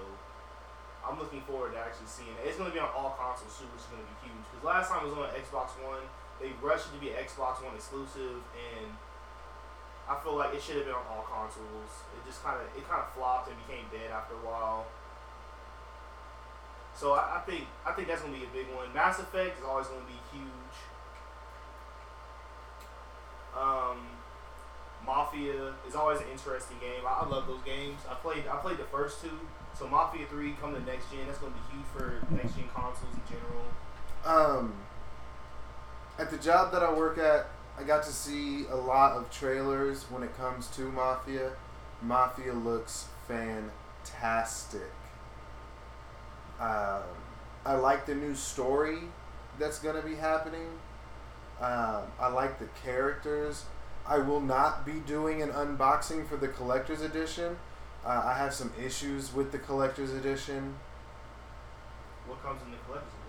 I'm 1.00 1.18
looking 1.18 1.40
forward 1.48 1.72
to 1.72 1.80
actually 1.80 2.08
seeing 2.08 2.32
it. 2.36 2.48
It's 2.48 2.56
going 2.60 2.68
to 2.68 2.76
be 2.76 2.80
on 2.80 2.92
all 2.92 3.16
consoles 3.16 3.56
too, 3.56 3.68
which 3.72 3.84
is 3.84 3.88
going 3.88 4.04
to 4.04 4.08
be 4.08 4.16
huge. 4.28 4.44
Because 4.52 4.62
last 4.64 4.92
time 4.92 5.04
it 5.04 5.12
was 5.12 5.16
on 5.16 5.32
Xbox 5.32 5.72
One, 5.80 6.04
they 6.40 6.52
rushed 6.60 6.92
it 6.92 6.96
to 6.96 7.00
be 7.00 7.16
an 7.16 7.24
Xbox 7.24 7.64
One 7.64 7.72
exclusive, 7.72 8.44
and 8.52 8.88
I 10.08 10.18
feel 10.22 10.36
like 10.36 10.54
it 10.54 10.62
should 10.62 10.76
have 10.76 10.86
been 10.86 10.94
on 10.94 11.06
all 11.08 11.22
consoles. 11.22 12.02
It 12.16 12.26
just 12.26 12.42
kind 12.42 12.56
of 12.60 12.66
it 12.76 12.88
kind 12.88 13.02
of 13.02 13.12
flopped 13.14 13.48
and 13.48 13.56
became 13.66 13.84
dead 13.90 14.10
after 14.10 14.34
a 14.34 14.44
while. 14.44 14.86
So 16.94 17.12
I, 17.12 17.38
I 17.38 17.40
think 17.46 17.66
I 17.86 17.92
think 17.92 18.08
that's 18.08 18.22
gonna 18.22 18.36
be 18.36 18.44
a 18.44 18.52
big 18.52 18.66
one. 18.74 18.92
Mass 18.92 19.18
Effect 19.18 19.58
is 19.58 19.64
always 19.64 19.86
gonna 19.86 20.06
be 20.06 20.20
huge. 20.32 20.76
Um, 23.56 23.98
Mafia 25.04 25.74
is 25.86 25.94
always 25.94 26.20
an 26.20 26.28
interesting 26.32 26.78
game. 26.80 27.04
I, 27.06 27.24
I 27.24 27.28
love 27.28 27.46
those 27.46 27.62
games. 27.64 28.00
I 28.10 28.14
played 28.14 28.44
I 28.50 28.56
played 28.56 28.78
the 28.78 28.90
first 28.90 29.22
two. 29.22 29.38
So 29.74 29.88
Mafia 29.88 30.26
three 30.26 30.54
come 30.60 30.74
to 30.74 30.80
next 30.84 31.10
gen. 31.10 31.20
That's 31.26 31.38
gonna 31.38 31.54
be 31.54 31.76
huge 31.76 31.86
for 31.94 32.20
next 32.34 32.56
gen 32.56 32.68
consoles 32.74 33.14
in 33.14 33.22
general. 33.28 33.66
Um, 34.24 34.74
at 36.18 36.30
the 36.30 36.38
job 36.38 36.72
that 36.72 36.82
I 36.82 36.92
work 36.92 37.18
at, 37.18 37.48
I 37.78 37.84
got 37.84 38.02
to 38.04 38.12
see 38.12 38.66
a 38.70 38.76
lot 38.76 39.16
of 39.16 39.30
trailers 39.30 40.04
when 40.04 40.22
it 40.22 40.36
comes 40.36 40.68
to 40.76 40.82
Mafia. 40.82 41.52
Mafia 42.02 42.52
looks 42.52 43.06
fantastic. 43.26 44.92
Um, 46.60 47.02
I 47.64 47.74
like 47.74 48.06
the 48.06 48.14
new 48.14 48.34
story 48.34 48.98
that's 49.58 49.78
going 49.78 50.00
to 50.00 50.06
be 50.06 50.16
happening. 50.16 50.68
Um, 51.60 52.02
I 52.20 52.28
like 52.28 52.58
the 52.58 52.68
characters. 52.84 53.64
I 54.06 54.18
will 54.18 54.40
not 54.40 54.84
be 54.84 54.94
doing 55.06 55.42
an 55.42 55.50
unboxing 55.50 56.26
for 56.28 56.36
the 56.36 56.48
collector's 56.48 57.02
edition. 57.02 57.56
Uh, 58.04 58.22
I 58.24 58.36
have 58.36 58.52
some 58.52 58.72
issues 58.84 59.32
with 59.32 59.52
the 59.52 59.58
collector's 59.58 60.12
edition. 60.12 60.74
What 62.26 62.42
comes 62.42 62.60
in 62.64 62.72
the 62.72 62.78
collector's 62.78 63.08
edition? 63.12 63.21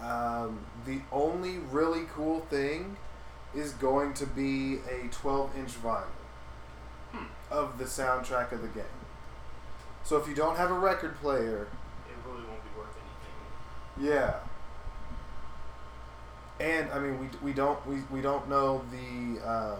Um, 0.00 0.58
the 0.84 1.00
only 1.10 1.58
really 1.70 2.04
cool 2.14 2.40
thing 2.50 2.96
is 3.54 3.72
going 3.72 4.12
to 4.14 4.26
be 4.26 4.78
a 4.90 5.08
12 5.10 5.56
inch 5.56 5.82
vinyl 5.82 6.04
Hmm. 7.12 7.24
of 7.50 7.78
the 7.78 7.84
soundtrack 7.84 8.52
of 8.52 8.60
the 8.62 8.68
game. 8.68 8.84
So 10.04 10.16
if 10.18 10.28
you 10.28 10.34
don't 10.34 10.56
have 10.56 10.70
a 10.70 10.74
record 10.78 11.16
player, 11.20 11.68
It 12.08 12.28
really 12.28 12.44
won't 12.46 12.62
be 12.62 12.78
worth 12.78 12.94
anything. 13.96 14.12
yeah. 14.12 14.34
And 16.58 16.90
I 16.90 16.98
mean, 16.98 17.18
we, 17.20 17.28
we 17.42 17.52
don't 17.52 17.84
we, 17.86 17.96
we 18.10 18.20
don't 18.22 18.48
know 18.48 18.82
the 18.90 19.40
um, 19.48 19.78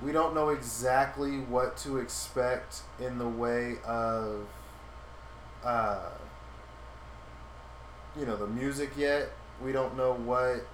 we 0.00 0.12
don't 0.12 0.34
know 0.34 0.48
exactly 0.50 1.38
what 1.40 1.76
to 1.78 1.98
expect 1.98 2.82
in 3.00 3.18
the 3.18 3.28
way 3.28 3.76
of 3.84 4.46
uh, 5.64 6.10
you 8.18 8.26
know 8.26 8.36
the 8.36 8.46
music 8.46 8.90
yet. 8.96 9.30
We 9.62 9.72
don't 9.72 9.96
know 9.96 10.14
what 10.14 10.66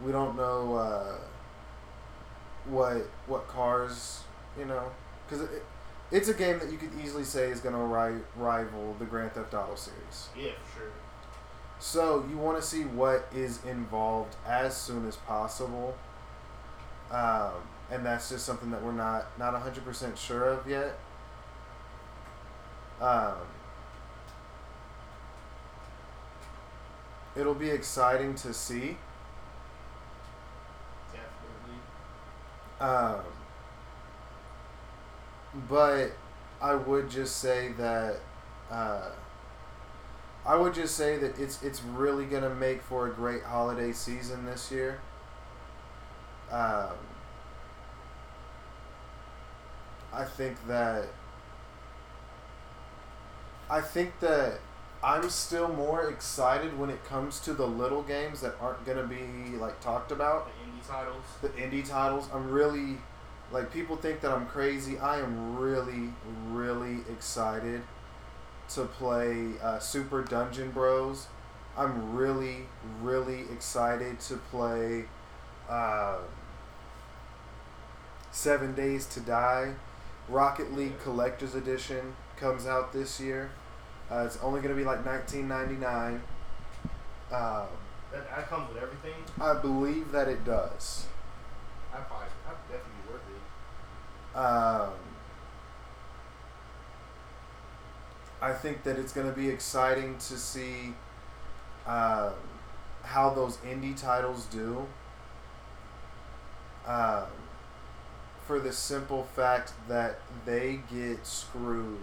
we 0.00 0.12
don't 0.12 0.36
know 0.36 0.74
uh, 0.74 1.16
what 2.66 3.08
what 3.26 3.46
cars 3.48 4.22
you 4.58 4.64
know 4.64 4.90
because 5.28 5.44
it, 5.44 5.64
it's 6.10 6.28
a 6.28 6.34
game 6.34 6.58
that 6.58 6.70
you 6.72 6.78
could 6.78 6.90
easily 7.02 7.24
say 7.24 7.50
is 7.50 7.60
going 7.60 7.74
to 7.74 7.80
ri- 7.80 8.22
rival 8.36 8.96
the 8.98 9.04
Grand 9.04 9.32
Theft 9.32 9.54
Auto 9.54 9.76
series. 9.76 10.28
Yeah, 10.36 10.50
for 10.64 10.78
sure. 10.80 10.90
So 11.78 12.26
you 12.28 12.36
want 12.36 12.58
to 12.58 12.62
see 12.62 12.82
what 12.82 13.28
is 13.34 13.64
involved 13.64 14.36
as 14.46 14.76
soon 14.76 15.06
as 15.06 15.16
possible, 15.16 15.96
um, 17.10 17.52
and 17.90 18.04
that's 18.04 18.28
just 18.28 18.44
something 18.44 18.70
that 18.70 18.82
we're 18.82 18.92
not 18.92 19.26
not 19.38 19.54
hundred 19.54 19.84
percent 19.84 20.18
sure 20.18 20.44
of 20.44 20.68
yet. 20.68 20.98
Um, 23.00 23.36
it'll 27.40 27.54
be 27.54 27.70
exciting 27.70 28.34
to 28.36 28.52
see. 28.52 28.96
Definitely. 31.12 31.80
Um, 32.80 33.20
but 35.68 36.12
I 36.60 36.74
would 36.74 37.10
just 37.10 37.38
say 37.38 37.72
that 37.78 38.16
uh, 38.70 39.10
I 40.46 40.56
would 40.56 40.74
just 40.74 40.96
say 40.96 41.16
that 41.18 41.38
it's 41.38 41.62
it's 41.62 41.82
really 41.82 42.26
gonna 42.26 42.54
make 42.54 42.82
for 42.82 43.06
a 43.06 43.10
great 43.10 43.42
holiday 43.42 43.92
season 43.92 44.44
this 44.46 44.70
year. 44.70 45.00
Um, 46.50 46.90
I 50.12 50.24
think 50.24 50.66
that 50.66 51.06
I 53.68 53.80
think 53.80 54.18
that 54.20 54.58
I'm 55.02 55.30
still 55.30 55.68
more 55.68 56.10
excited 56.10 56.78
when 56.78 56.90
it 56.90 57.04
comes 57.04 57.40
to 57.40 57.54
the 57.54 57.66
little 57.66 58.02
games 58.02 58.40
that 58.42 58.54
aren't 58.60 58.84
gonna 58.84 59.06
be 59.06 59.56
like 59.56 59.80
talked 59.80 60.12
about 60.12 60.46
The 60.46 60.70
indie 60.70 60.86
titles. 60.86 61.24
the 61.40 61.48
indie 61.50 61.88
titles. 61.88 62.28
I'm 62.32 62.50
really 62.50 62.98
like 63.50 63.72
people 63.72 63.96
think 63.96 64.20
that 64.20 64.30
I'm 64.30 64.46
crazy. 64.46 64.98
I 64.98 65.20
am 65.20 65.56
really, 65.56 66.10
really 66.50 66.98
excited 67.10 67.82
to 68.74 68.84
play 68.84 69.52
uh, 69.62 69.78
Super 69.78 70.22
Dungeon 70.22 70.70
Bros. 70.70 71.26
I'm 71.76 72.14
really, 72.14 72.66
really 73.02 73.40
excited 73.52 74.20
to 74.20 74.36
play 74.36 75.06
uh, 75.68 76.18
Seven 78.30 78.74
Days 78.74 79.06
to 79.06 79.20
Die. 79.20 79.74
Rocket 80.28 80.72
League 80.72 81.00
Collector's 81.00 81.54
Edition 81.54 82.14
comes 82.36 82.66
out 82.66 82.92
this 82.92 83.18
year. 83.20 83.50
Uh, 84.10 84.24
it's 84.26 84.38
only 84.42 84.60
going 84.60 84.74
to 84.74 84.78
be 84.78 84.84
like 84.84 85.04
19.99. 85.04 86.14
Um, 86.14 86.20
That, 87.30 88.28
that 88.28 88.48
comes 88.48 88.68
with 88.72 88.82
everything. 88.82 89.14
I 89.40 89.54
believe 89.54 90.10
that 90.12 90.26
it 90.28 90.44
does. 90.44 91.06
That 91.92 92.08
probably 92.08 92.26
that 92.46 92.68
definitely 92.68 92.92
be 93.06 93.12
worth 93.12 93.22
it. 94.34 94.38
Um, 94.38 94.92
I 98.42 98.52
think 98.52 98.82
that 98.84 98.98
it's 98.98 99.12
going 99.12 99.28
to 99.28 99.36
be 99.36 99.48
exciting 99.48 100.16
to 100.18 100.38
see 100.38 100.94
um, 101.86 102.32
how 103.02 103.30
those 103.30 103.58
indie 103.58 104.00
titles 104.00 104.46
do. 104.46 104.86
Um, 106.86 107.26
for 108.46 108.58
the 108.58 108.72
simple 108.72 109.22
fact 109.22 109.74
that 109.88 110.18
they 110.44 110.80
get 110.92 111.24
screwed 111.24 111.98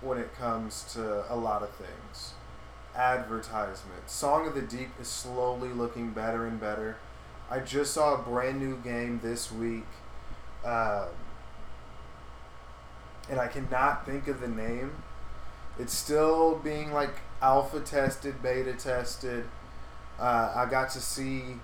when 0.00 0.18
it 0.18 0.34
comes 0.34 0.84
to 0.94 1.32
a 1.32 1.36
lot 1.36 1.62
of 1.62 1.70
things. 1.70 2.34
Advertisement. 2.94 4.08
Song 4.08 4.46
of 4.46 4.54
the 4.54 4.62
Deep 4.62 4.88
is 5.00 5.08
slowly 5.08 5.68
looking 5.68 6.10
better 6.10 6.46
and 6.46 6.60
better. 6.60 6.96
I 7.50 7.60
just 7.60 7.92
saw 7.92 8.14
a 8.14 8.18
brand 8.18 8.58
new 8.58 8.76
game 8.76 9.20
this 9.22 9.52
week, 9.52 9.86
um, 10.64 11.08
and 13.30 13.38
I 13.38 13.46
cannot 13.46 14.04
think 14.04 14.28
of 14.28 14.40
the 14.40 14.48
name. 14.48 14.92
It's 15.78 15.92
still 15.92 16.56
being 16.56 16.92
like 16.92 17.20
alpha 17.42 17.80
tested, 17.80 18.42
beta 18.42 18.72
tested. 18.72 19.44
Uh, 20.18 20.52
I 20.56 20.66
got 20.70 20.90
to 20.90 21.00
see 21.00 21.56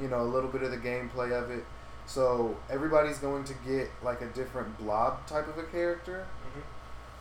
you 0.00 0.08
know, 0.08 0.22
a 0.22 0.24
little 0.24 0.50
bit 0.50 0.62
of 0.62 0.70
the 0.70 0.76
gameplay 0.76 1.32
of 1.32 1.50
it. 1.50 1.64
So 2.06 2.56
everybody's 2.68 3.18
going 3.18 3.44
to 3.44 3.54
get 3.66 3.88
like 4.02 4.20
a 4.20 4.26
different 4.26 4.76
blob 4.78 5.26
type 5.26 5.48
of 5.48 5.58
a 5.58 5.64
character. 5.64 6.26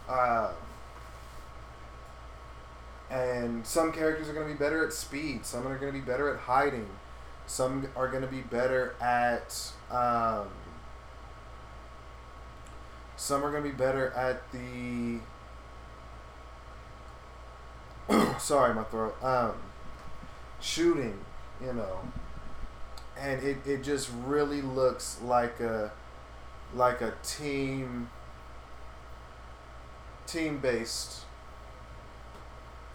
Uh, 0.08 0.52
and 3.10 3.66
some 3.66 3.92
characters 3.92 4.28
are 4.28 4.34
going 4.34 4.48
to 4.48 4.54
be 4.54 4.58
better 4.58 4.86
at 4.86 4.94
speed. 4.94 5.46
Some 5.46 5.68
are 5.68 5.78
going 5.78 5.94
to 5.94 6.00
be 6.00 6.04
better 6.04 6.34
at 6.34 6.40
hiding. 6.42 6.88
Some 7.46 7.88
are 7.96 8.08
going 8.08 8.24
to 8.24 8.30
be 8.30 8.42
better 8.42 8.96
at. 9.02 9.72
Um, 9.92 10.48
some 13.16 13.44
are 13.44 13.52
going 13.52 13.64
to 13.64 13.70
be 13.70 13.76
better 13.76 14.10
at 14.12 14.42
the. 14.52 15.20
sorry, 18.40 18.74
my 18.74 18.84
throat. 18.84 19.16
Um, 19.24 19.54
shooting, 20.60 21.20
you 21.62 21.74
know, 21.74 22.00
and 23.20 23.44
it, 23.44 23.58
it 23.66 23.84
just 23.84 24.10
really 24.26 24.62
looks 24.62 25.22
like 25.22 25.60
a 25.60 25.92
like 26.74 27.02
a 27.02 27.14
team 27.22 28.10
team 30.28 30.60
based 30.60 31.24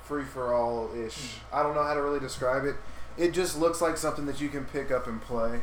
free 0.02 0.24
for 0.24 0.54
all 0.54 0.90
ish. 0.96 1.34
I 1.52 1.62
don't 1.62 1.74
know 1.74 1.84
how 1.84 1.94
to 1.94 2.02
really 2.02 2.20
describe 2.20 2.64
it. 2.64 2.76
It 3.18 3.32
just 3.32 3.58
looks 3.58 3.82
like 3.82 3.96
something 3.98 4.26
that 4.26 4.40
you 4.40 4.48
can 4.48 4.64
pick 4.64 4.90
up 4.90 5.06
and 5.06 5.20
play. 5.20 5.60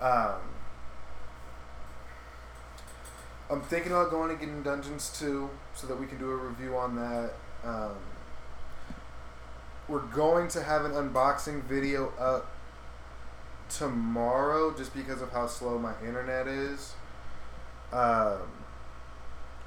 Um, 0.00 0.40
I'm 3.50 3.62
thinking 3.62 3.92
about 3.92 4.10
going 4.10 4.30
to 4.30 4.36
getting 4.36 4.62
Dungeons 4.62 5.16
2 5.18 5.48
so 5.74 5.86
that 5.86 5.98
we 5.98 6.06
can 6.06 6.18
do 6.18 6.30
a 6.30 6.36
review 6.36 6.76
on 6.76 6.96
that. 6.96 7.32
Um, 7.62 7.96
we're 9.88 10.00
going 10.00 10.48
to 10.48 10.62
have 10.62 10.84
an 10.84 10.92
unboxing 10.92 11.64
video 11.64 12.12
up 12.18 12.50
tomorrow 13.68 14.74
just 14.76 14.94
because 14.94 15.20
of 15.20 15.32
how 15.32 15.46
slow 15.46 15.78
my 15.78 15.94
internet 16.04 16.48
is. 16.48 16.94
Um, 17.92 18.38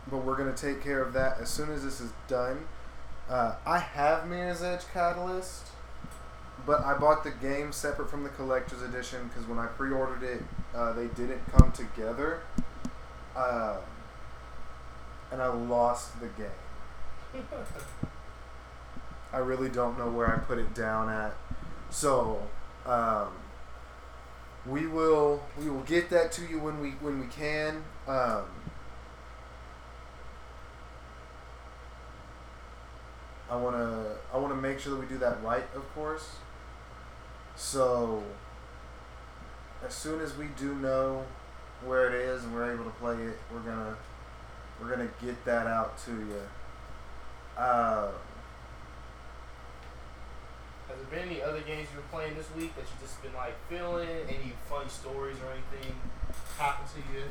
but 0.10 0.18
we're 0.18 0.36
going 0.36 0.54
to 0.54 0.62
take 0.62 0.84
care 0.84 1.02
of 1.02 1.14
that 1.14 1.40
as 1.40 1.50
soon 1.50 1.72
as 1.72 1.84
this 1.84 2.02
is 2.02 2.12
done. 2.28 2.66
Uh, 3.30 3.56
I 3.66 3.80
have 3.80 4.28
Mirror's 4.28 4.62
Edge 4.62 4.84
Catalyst, 4.94 5.68
but 6.66 6.82
I 6.82 6.98
bought 6.98 7.24
the 7.24 7.32
game 7.32 7.72
separate 7.72 8.10
from 8.10 8.24
the 8.24 8.30
collector's 8.30 8.82
edition 8.82 9.28
because 9.28 9.48
when 9.48 9.60
I 9.60 9.68
pre-ordered 9.68 10.24
it, 10.24 10.44
uh, 10.76 10.94
they 10.94 11.08
didn't 11.08 11.42
come 11.52 11.72
together, 11.72 12.42
um, 13.36 13.78
and 15.32 15.42
I 15.42 15.48
lost 15.48 16.20
the 16.20 16.28
game. 16.28 17.44
I 19.34 19.38
really 19.38 19.70
don't 19.70 19.98
know 19.98 20.10
where 20.10 20.32
I 20.32 20.38
put 20.38 20.58
it 20.60 20.76
down 20.76 21.10
at, 21.10 21.34
so 21.90 22.40
um, 22.86 23.30
we 24.66 24.86
will 24.86 25.42
we 25.60 25.70
will 25.70 25.82
get 25.82 26.10
that 26.12 26.32
to 26.34 26.46
you 26.46 26.60
when 26.60 26.80
we 26.80 26.92
when 26.92 27.20
we 27.20 27.28
can. 27.28 27.84
Um, 28.08 28.44
I 33.54 33.56
want 33.56 33.76
to 33.76 34.16
I 34.34 34.38
want 34.38 34.52
to 34.52 34.60
make 34.60 34.80
sure 34.80 34.96
that 34.96 35.00
we 35.00 35.06
do 35.06 35.20
that 35.20 35.44
right, 35.44 35.64
of 35.76 35.94
course. 35.94 36.38
So 37.56 38.24
as 39.86 39.94
soon 39.94 40.22
as 40.22 40.36
we 40.36 40.48
do 40.58 40.74
know 40.74 41.24
where 41.86 42.08
it 42.08 42.16
is 42.16 42.44
and 42.44 42.56
we're 42.56 42.74
able 42.74 42.86
to 42.86 42.90
play 42.90 43.14
it, 43.14 43.38
we're 43.54 43.60
gonna 43.60 43.96
we're 44.82 44.90
gonna 44.90 45.10
get 45.24 45.46
that 45.46 45.68
out 45.68 46.00
to 46.06 46.12
you. 46.12 46.42
Uh, 47.56 48.10
Has 50.88 50.98
there 50.98 51.20
been 51.20 51.30
any 51.30 51.44
other 51.44 51.62
games 51.62 51.90
you've 51.94 52.02
been 52.02 52.12
playing 52.12 52.36
this 52.36 52.48
week 52.58 52.76
that 52.76 52.82
you 52.82 52.96
just 53.00 53.22
been 53.22 53.36
like 53.36 53.54
feeling? 53.70 54.10
Any 54.28 54.54
funny 54.68 54.90
stories 54.90 55.38
or 55.46 55.52
anything 55.52 55.94
happen 56.58 56.88
to 56.88 57.14
you? 57.14 57.26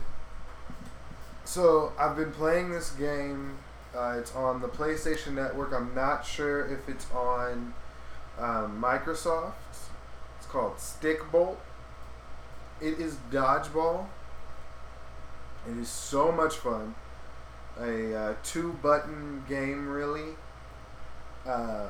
so 1.45 1.93
I've 1.99 2.14
been 2.14 2.31
playing 2.31 2.71
this 2.71 2.91
game. 2.91 3.59
Uh, 3.94 4.16
it's 4.18 4.35
on 4.35 4.61
the 4.61 4.68
PlayStation 4.68 5.35
Network. 5.35 5.72
I'm 5.72 5.94
not 5.94 6.24
sure 6.24 6.66
if 6.66 6.88
it's 6.88 7.11
on 7.12 7.74
um, 8.38 8.83
Microsoft. 8.83 9.52
It's 10.38 10.46
called 10.46 10.76
Stikbold. 10.76 11.57
It 12.81 12.98
is 12.98 13.16
dodgeball. 13.31 14.07
It 15.68 15.76
is 15.76 15.88
so 15.88 16.33
much 16.33 16.57
fun. 16.57 16.94
A 17.78 18.14
uh, 18.14 18.35
two-button 18.42 19.44
game, 19.48 19.88
really. 19.88 20.35
Um, 21.46 21.88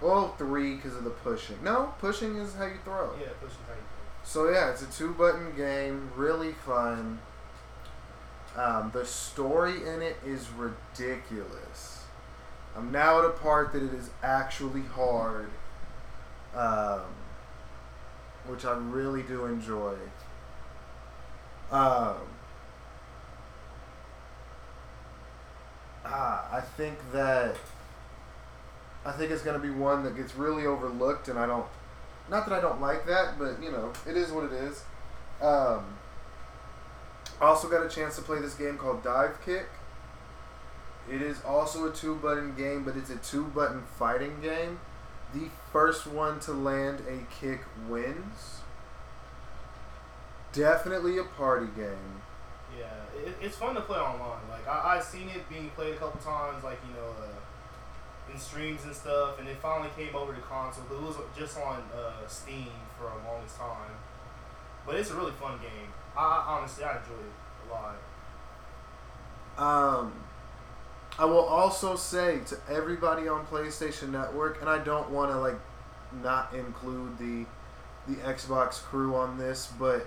well, 0.00 0.34
three 0.36 0.76
because 0.76 0.96
of 0.96 1.04
the 1.04 1.10
pushing. 1.10 1.62
No, 1.62 1.94
pushing 1.98 2.36
is 2.36 2.54
how 2.54 2.66
you 2.66 2.78
throw. 2.84 3.10
Yeah, 3.20 3.28
pushing 3.40 3.58
how 3.66 3.74
you 3.74 3.80
So 4.24 4.50
yeah, 4.50 4.70
it's 4.70 4.82
a 4.82 4.90
two-button 4.90 5.56
game. 5.56 6.10
Really 6.16 6.52
fun. 6.52 7.20
Um, 8.56 8.90
the 8.92 9.04
story 9.04 9.86
in 9.86 10.00
it 10.00 10.16
is 10.24 10.48
ridiculous. 10.50 12.04
I'm 12.76 12.92
now 12.92 13.18
at 13.18 13.24
a 13.24 13.30
part 13.30 13.72
that 13.72 13.82
it 13.82 13.94
is 13.94 14.10
actually 14.22 14.82
hard, 14.82 15.50
um, 16.54 17.02
which 18.46 18.64
I 18.64 18.76
really 18.76 19.22
do 19.22 19.46
enjoy. 19.46 19.94
Um, 21.70 22.16
ah, 26.04 26.48
I 26.52 26.60
think 26.60 26.98
that 27.12 27.56
I 29.04 29.12
think 29.12 29.30
it's 29.30 29.42
going 29.42 29.60
to 29.60 29.66
be 29.66 29.72
one 29.72 30.02
that 30.04 30.16
gets 30.16 30.34
really 30.34 30.66
overlooked, 30.66 31.28
and 31.28 31.38
I 31.38 31.46
don't. 31.46 31.66
Not 32.30 32.48
that 32.48 32.56
I 32.56 32.60
don't 32.60 32.80
like 32.80 33.06
that, 33.06 33.38
but 33.38 33.62
you 33.62 33.70
know, 33.70 33.92
it 34.08 34.16
is 34.16 34.30
what 34.30 34.44
it 34.44 34.52
is. 34.52 34.82
Um, 35.42 35.84
I 37.44 37.48
also 37.48 37.68
got 37.68 37.84
a 37.84 37.90
chance 37.90 38.16
to 38.16 38.22
play 38.22 38.40
this 38.40 38.54
game 38.54 38.78
called 38.78 39.04
Divekick. 39.04 39.66
It 41.12 41.20
is 41.20 41.42
also 41.44 41.86
a 41.86 41.92
two 41.92 42.14
button 42.14 42.54
game, 42.54 42.84
but 42.84 42.96
it's 42.96 43.10
a 43.10 43.16
two 43.16 43.44
button 43.44 43.82
fighting 43.98 44.40
game. 44.40 44.80
The 45.34 45.50
first 45.70 46.06
one 46.06 46.40
to 46.40 46.52
land 46.52 47.02
a 47.06 47.26
kick 47.38 47.60
wins. 47.86 48.62
Definitely 50.54 51.18
a 51.18 51.24
party 51.24 51.66
game. 51.76 52.22
Yeah, 52.78 52.86
it, 53.22 53.36
it's 53.42 53.56
fun 53.56 53.74
to 53.74 53.82
play 53.82 53.98
online. 53.98 54.48
Like 54.48 54.66
I, 54.66 54.96
I've 54.96 55.04
seen 55.04 55.28
it 55.28 55.46
being 55.50 55.68
played 55.76 55.92
a 55.92 55.96
couple 55.98 56.20
times, 56.22 56.64
like 56.64 56.78
you 56.88 56.94
know, 56.96 57.10
uh, 57.10 58.32
in 58.32 58.40
streams 58.40 58.84
and 58.84 58.94
stuff, 58.94 59.38
and 59.38 59.46
it 59.46 59.58
finally 59.58 59.90
came 59.94 60.16
over 60.16 60.32
to 60.32 60.40
console. 60.40 60.84
But 60.88 60.94
it 60.94 61.02
was 61.02 61.16
just 61.36 61.58
on 61.58 61.82
uh, 61.94 62.26
Steam 62.26 62.72
for 62.98 63.08
a 63.08 63.30
longest 63.30 63.58
time. 63.58 63.92
But 64.86 64.96
it's 64.96 65.10
a 65.10 65.14
really 65.14 65.32
fun 65.32 65.58
game. 65.58 65.88
I, 66.16 66.44
honestly 66.46 66.84
I 66.84 66.98
enjoy 66.98 67.14
it 67.14 67.68
a 67.68 67.72
lot. 67.72 67.96
Um, 69.56 70.12
I 71.18 71.24
will 71.24 71.44
also 71.44 71.96
say 71.96 72.40
to 72.46 72.58
everybody 72.68 73.28
on 73.28 73.46
PlayStation 73.46 74.10
Network, 74.10 74.60
and 74.60 74.68
I 74.68 74.78
don't 74.78 75.10
want 75.10 75.30
to 75.30 75.38
like 75.38 75.58
not 76.22 76.52
include 76.54 77.18
the 77.18 77.46
the 78.06 78.16
Xbox 78.20 78.82
crew 78.82 79.14
on 79.14 79.38
this, 79.38 79.72
but 79.78 80.06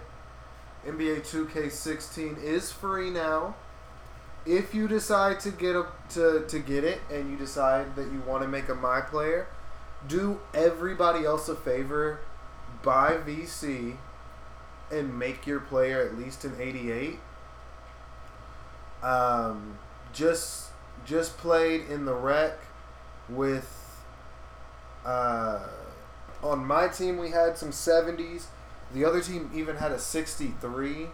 NBA 0.86 1.22
2K16 1.22 2.44
is 2.44 2.72
free 2.72 3.10
now. 3.10 3.56
If 4.46 4.76
you 4.76 4.88
decide 4.88 5.40
to 5.42 5.52
get 5.52 5.76
a, 5.76 5.88
to 6.12 6.46
to 6.48 6.60
get 6.60 6.84
it 6.84 7.02
and 7.12 7.30
you 7.32 7.38
decide 7.38 7.96
that 7.96 8.12
you 8.12 8.22
want 8.28 8.44
to 8.44 8.48
make 8.48 8.70
a 8.70 8.76
my 8.76 9.02
player, 9.02 9.48
do 10.08 10.40
everybody 10.54 11.26
else 11.26 11.50
a 11.50 11.56
favor, 11.56 12.20
buy 12.84 13.18
VC 13.26 13.98
and 14.92 15.18
make 15.18 15.46
your 15.46 15.60
player 15.60 16.02
at 16.02 16.18
least 16.18 16.46
an 16.46 16.56
88. 16.60 17.20
Um, 19.04 19.78
just 20.14 20.70
just 21.06 21.38
played 21.38 21.88
in 21.90 22.06
the 22.06 22.14
rec 22.14 22.58
with 23.30 24.04
uh, 25.06 25.60
on 26.44 26.66
my 26.66 26.88
team 26.88 27.18
we 27.18 27.30
had 27.30 27.58
some 27.58 27.72
70s. 27.72 28.46
The 28.94 29.06
other 29.06 29.22
team 29.22 29.52
even 29.54 29.78
had 29.78 29.92
a 29.92 30.00
63. 30.00 31.08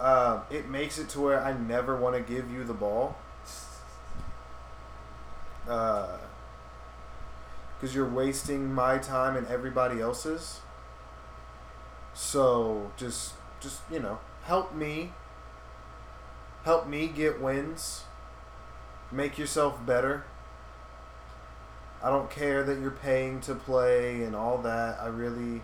Um, 0.00 0.42
it 0.50 0.68
makes 0.68 0.98
it 0.98 1.08
to 1.10 1.20
where 1.20 1.40
I 1.40 1.52
never 1.56 1.96
want 1.96 2.16
to 2.16 2.22
give 2.22 2.50
you 2.50 2.64
the 2.64 2.74
ball. 2.74 3.16
Because 5.64 6.20
you're 7.94 8.08
wasting 8.08 8.72
my 8.74 8.98
time 8.98 9.36
and 9.36 9.46
everybody 9.46 10.00
else's. 10.00 10.60
So 12.14 12.92
just 12.96 13.34
just 13.60 13.80
you 13.90 14.00
know, 14.00 14.18
help 14.44 14.74
me. 14.74 15.12
Help 16.64 16.86
me 16.86 17.08
get 17.08 17.40
wins. 17.40 18.04
Make 19.10 19.38
yourself 19.38 19.84
better. 19.84 20.24
I 22.02 22.10
don't 22.10 22.30
care 22.30 22.64
that 22.64 22.80
you're 22.80 22.90
paying 22.90 23.40
to 23.42 23.54
play 23.54 24.24
and 24.24 24.34
all 24.34 24.58
that. 24.58 24.98
I 25.00 25.06
really 25.06 25.62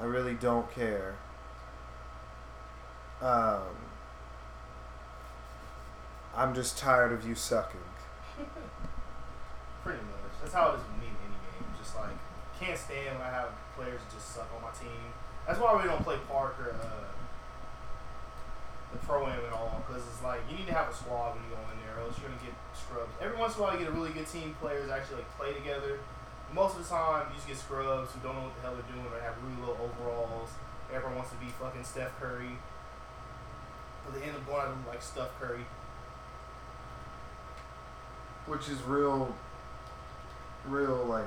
I 0.00 0.04
really 0.04 0.34
don't 0.34 0.70
care. 0.72 1.16
Um 3.20 3.62
I'm 6.34 6.54
just 6.54 6.76
tired 6.76 7.12
of 7.12 7.26
you 7.26 7.34
sucking. 7.34 7.80
Pretty 9.82 9.98
much. 10.00 10.32
That's 10.42 10.52
how 10.52 10.70
it 10.70 10.74
is 10.74 10.80
with 10.80 11.00
me 11.00 11.06
in 11.06 11.16
any 11.24 11.38
game. 11.50 11.74
Just 11.78 11.96
like 11.96 12.10
can't 12.60 12.78
stand 12.78 13.18
when 13.18 13.26
I 13.26 13.30
have 13.30 13.48
players 13.76 14.00
just 14.12 14.34
suck 14.34 14.48
on 14.54 14.62
my 14.62 14.70
team. 14.70 15.12
That's 15.46 15.58
why 15.58 15.78
we 15.78 15.86
don't 15.86 16.02
play 16.02 16.18
Parker, 16.28 16.74
uh, 16.74 17.06
the 18.92 18.98
pro 19.06 19.26
am 19.26 19.38
at 19.46 19.52
all, 19.52 19.82
because 19.86 20.02
it's 20.10 20.22
like 20.22 20.40
you 20.50 20.56
need 20.56 20.66
to 20.66 20.74
have 20.74 20.90
a 20.90 20.94
squad 20.94 21.34
when 21.34 21.44
you 21.46 21.50
go 21.54 21.62
in 21.70 21.78
there, 21.86 22.02
or 22.02 22.08
else 22.08 22.18
you're 22.18 22.28
gonna 22.28 22.42
get 22.42 22.54
scrubbed. 22.74 23.14
Every 23.22 23.38
once 23.38 23.54
in 23.54 23.60
a 23.60 23.62
while, 23.62 23.72
you 23.74 23.86
get 23.86 23.88
a 23.88 23.96
really 23.96 24.10
good 24.10 24.26
team 24.26 24.56
players 24.60 24.90
actually 24.90 25.22
like 25.22 25.30
play 25.38 25.54
together. 25.54 26.00
Most 26.52 26.78
of 26.78 26.82
the 26.82 26.88
time, 26.90 27.26
you 27.30 27.34
just 27.36 27.46
get 27.46 27.58
scrubs 27.58 28.12
who 28.12 28.20
don't 28.22 28.34
know 28.34 28.46
what 28.50 28.54
the 28.54 28.62
hell 28.62 28.74
they're 28.74 28.90
doing 28.90 29.06
or 29.06 29.18
have 29.22 29.34
really 29.42 29.58
low 29.66 29.74
overalls. 29.78 30.50
Everyone 30.94 31.18
wants 31.18 31.30
to 31.30 31.38
be 31.42 31.50
fucking 31.58 31.82
Steph 31.82 32.14
Curry. 32.20 32.58
But 34.04 34.14
they 34.14 34.22
end 34.22 34.38
up 34.38 34.46
going 34.46 34.62
out 34.62 34.78
like 34.86 35.02
Steph 35.02 35.34
Curry. 35.40 35.66
which 38.46 38.68
is 38.68 38.80
real 38.82 39.34
real 40.66 41.04
like 41.04 41.24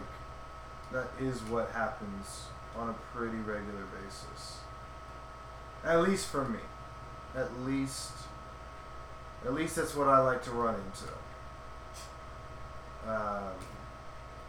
that 0.92 1.08
is 1.20 1.42
what 1.44 1.70
happens 1.72 2.48
on 2.76 2.90
a 2.90 2.96
pretty 3.16 3.38
regular 3.38 3.86
basis. 4.04 4.58
At 5.84 6.02
least 6.02 6.28
for 6.28 6.46
me. 6.46 6.60
At 7.36 7.62
least 7.62 8.12
at 9.46 9.54
least 9.54 9.78
that's 9.78 9.96
what 9.96 10.08
i 10.08 10.20
like 10.20 10.44
to 10.44 10.52
run 10.52 10.76
into. 10.76 11.14
Um, 13.10 13.54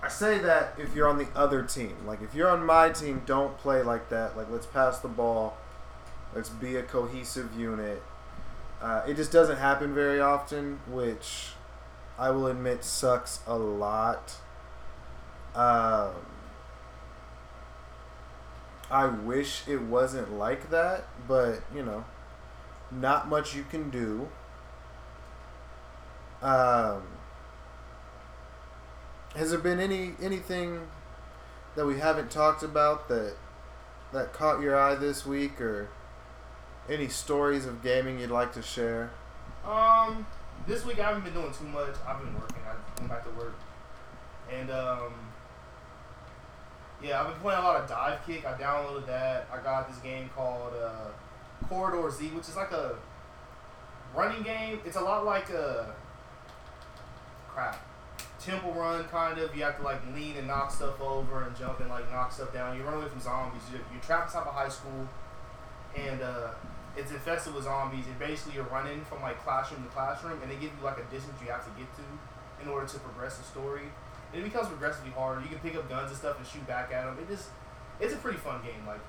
i 0.03 0.09
say 0.09 0.39
that 0.39 0.75
if 0.79 0.95
you're 0.95 1.09
on 1.09 1.19
the 1.19 1.29
other 1.37 1.63
team. 1.63 1.97
Like 2.07 2.23
if 2.23 2.35
you're 2.35 2.49
on 2.49 2.65
my 2.65 2.91
team 2.91 3.23
don't 3.27 3.57
play 3.59 3.83
like 3.83 4.09
that. 4.11 4.37
Like 4.37 4.51
let's 4.51 4.67
pass 4.67 4.99
the 4.99 5.09
ball. 5.09 5.57
Let's 6.35 6.49
be 6.49 6.77
a 6.77 6.83
cohesive 6.83 7.59
unit. 7.59 8.03
Uh, 8.81 9.03
it 9.07 9.15
just 9.15 9.31
doesn't 9.31 9.59
happen 9.59 9.95
very 9.95 10.21
often 10.21 10.81
which 10.89 11.51
I 12.19 12.31
will 12.31 12.47
admit 12.47 12.85
sucks 12.85 13.41
a 13.47 13.57
lot. 13.57 14.37
Um, 15.55 16.11
I 18.91 19.07
wish 19.07 19.63
it 19.69 19.83
wasn't 19.83 20.33
like 20.33 20.71
that, 20.71 21.07
but 21.29 21.63
you 21.75 21.85
know, 21.85 22.05
not 22.91 23.29
much 23.29 23.55
you 23.55 23.63
can 23.63 23.89
do. 23.91 24.29
Um, 26.43 27.03
has 29.37 29.51
there 29.51 29.61
been 29.61 29.79
any 29.79 30.15
anything 30.21 30.89
that 31.77 31.87
we 31.87 31.99
haven't 31.99 32.31
talked 32.31 32.63
about 32.63 33.09
that 33.09 33.37
that 34.13 34.33
caught 34.33 34.61
your 34.61 34.77
eye 34.77 34.97
this 34.97 35.25
week, 35.25 35.61
or 35.61 35.89
any 36.89 37.07
stories 37.07 37.67
of 37.67 37.83
gaming 37.83 38.19
you'd 38.19 38.31
like 38.31 38.53
to 38.55 38.63
share? 38.63 39.11
Um, 39.65 40.27
this 40.67 40.85
week 40.85 40.99
I 40.99 41.09
haven't 41.09 41.23
been 41.23 41.35
doing 41.35 41.53
too 41.53 41.67
much. 41.67 41.95
I've 42.07 42.19
been 42.19 42.35
working. 42.35 42.57
I've 42.69 42.97
been 42.97 43.07
back 43.07 43.23
to 43.23 43.31
work, 43.31 43.55
and 44.51 44.69
um, 44.71 45.13
yeah, 47.03 47.21
I've 47.21 47.29
been 47.29 47.41
playing 47.41 47.61
a 47.61 47.63
lot 47.63 47.81
of 47.81 47.89
Divekick. 47.89 48.45
I 48.45 48.61
downloaded 48.61 49.07
that. 49.07 49.49
I 49.53 49.63
got 49.63 49.89
this 49.89 49.99
game 49.99 50.29
called 50.35 50.73
uh, 50.75 51.11
Corridor 51.69 52.11
Z, 52.11 52.29
which 52.29 52.49
is 52.49 52.57
like 52.57 52.73
a 52.73 52.97
running 54.15 54.43
game. 54.43 54.81
It's 54.85 54.97
a 54.97 55.01
lot 55.01 55.25
like 55.25 55.51
a 55.51 55.95
crap 57.49 57.87
Temple 58.39 58.73
Run 58.73 59.05
kind 59.05 59.39
of. 59.39 59.55
You 59.55 59.63
have 59.65 59.79
to 59.79 59.83
like 59.83 60.01
lean 60.15 60.37
and 60.37 60.47
knock 60.47 60.71
stuff 60.71 61.01
over 61.01 61.45
and 61.45 61.57
jump 61.57 61.81
and 61.81 61.89
like 61.89 62.11
knock 62.11 62.33
stuff 62.33 62.53
down. 62.53 62.77
You 62.77 62.83
run 62.83 62.95
away 62.95 63.09
from 63.09 63.21
zombies. 63.21 63.63
You're, 63.71 63.83
you're 63.93 64.03
trapped 64.03 64.29
inside 64.29 64.47
a 64.47 64.53
high 64.53 64.69
school, 64.69 65.09
and 65.97 66.23
uh, 66.23 66.51
it's 66.97 67.11
infested 67.11 67.55
with 67.55 67.65
zombies. 67.65 68.07
And 68.07 68.19
basically, 68.19 68.55
you're 68.55 68.65
running 68.65 69.05
from 69.05 69.23
like 69.23 69.43
classroom 69.43 69.85
to 69.85 69.89
classroom, 69.91 70.41
and 70.43 70.51
they 70.51 70.57
give 70.57 70.71
you 70.77 70.85
like 70.85 70.99
a 70.99 71.05
distance 71.05 71.37
you 71.45 71.51
have 71.51 71.65
to 71.65 71.71
get 71.79 71.89
to 71.97 72.63
in 72.63 72.69
order 72.69 72.87
to 72.87 72.99
progress 72.99 73.39
the 73.39 73.45
story. 73.45 73.89
It 74.33 74.45
becomes 74.45 74.69
progressively 74.69 75.11
harder. 75.11 75.41
You 75.41 75.49
can 75.49 75.59
pick 75.59 75.77
up 75.77 75.89
guns 75.89 76.11
and 76.11 76.19
stuff 76.19 76.39
and 76.39 76.47
shoot 76.47 76.67
back 76.67 76.93
at 76.93 77.05
them. 77.05 77.19
It 77.21 77.29
just, 77.29 77.49
it's 77.99 78.15
a 78.15 78.17
pretty 78.17 78.39
fun 78.39 78.63
game. 78.63 78.87
Like, 78.87 79.01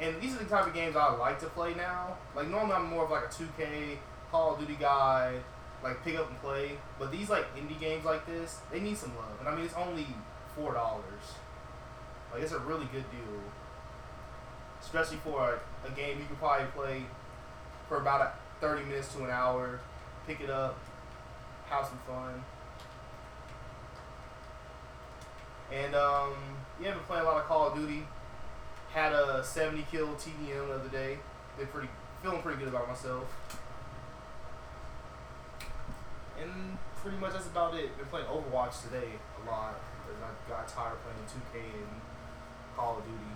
and 0.00 0.20
these 0.20 0.34
are 0.34 0.38
the 0.38 0.44
type 0.44 0.66
of 0.66 0.74
games 0.74 0.96
I 0.96 1.14
like 1.14 1.38
to 1.40 1.46
play 1.46 1.74
now. 1.74 2.16
Like 2.34 2.48
normally 2.48 2.74
I'm 2.74 2.86
more 2.86 3.04
of 3.04 3.10
like 3.10 3.24
a 3.24 3.28
2K 3.28 3.98
Call 4.30 4.54
of 4.54 4.60
Duty 4.60 4.76
guy, 4.80 5.34
like 5.82 6.02
pick 6.04 6.16
up 6.16 6.28
and 6.28 6.40
play. 6.40 6.72
But 6.98 7.12
these 7.12 7.30
like 7.30 7.54
indie 7.56 7.78
games 7.78 8.04
like 8.04 8.26
this, 8.26 8.60
they 8.72 8.80
need 8.80 8.96
some 8.96 9.14
love. 9.16 9.38
And 9.38 9.48
I 9.48 9.54
mean, 9.54 9.64
it's 9.64 9.74
only 9.74 10.06
four 10.56 10.74
dollars. 10.74 11.36
Like 12.32 12.42
it's 12.42 12.52
a 12.52 12.58
really 12.60 12.86
good 12.86 13.04
deal, 13.10 13.40
especially 14.80 15.18
for 15.18 15.60
a, 15.84 15.86
a 15.86 15.90
game 15.90 16.18
you 16.18 16.24
can 16.26 16.36
probably 16.36 16.66
play 16.74 17.02
for 17.88 17.98
about 17.98 18.20
a, 18.22 18.32
thirty 18.60 18.84
minutes 18.84 19.14
to 19.14 19.24
an 19.24 19.30
hour. 19.30 19.80
Pick 20.26 20.40
it 20.40 20.50
up, 20.50 20.78
have 21.66 21.86
some 21.86 21.98
fun. 22.06 22.42
And 25.72 25.94
um, 25.94 26.34
yeah, 26.80 26.92
been 26.92 27.02
playing 27.04 27.24
a 27.24 27.26
lot 27.26 27.38
of 27.38 27.44
Call 27.44 27.68
of 27.68 27.74
Duty. 27.74 28.04
Had 28.92 29.12
a 29.12 29.42
70 29.42 29.86
kill 29.90 30.08
TDM 30.08 30.68
the 30.68 30.74
other 30.74 30.88
day. 30.90 31.18
Been 31.56 31.66
pretty, 31.68 31.88
feeling 32.22 32.42
pretty 32.42 32.58
good 32.58 32.68
about 32.68 32.88
myself. 32.88 33.24
And 36.40 36.76
pretty 36.96 37.16
much 37.16 37.32
that's 37.32 37.46
about 37.46 37.74
it. 37.74 37.96
Been 37.96 38.06
playing 38.06 38.26
Overwatch 38.26 38.82
today 38.82 39.12
a 39.42 39.50
lot 39.50 39.80
because 40.04 40.22
I 40.22 40.50
got 40.50 40.68
tired 40.68 40.92
of 40.92 41.02
playing 41.02 41.26
2K 41.26 41.78
and 41.78 42.00
Call 42.76 42.98
of 42.98 43.04
Duty. 43.04 43.32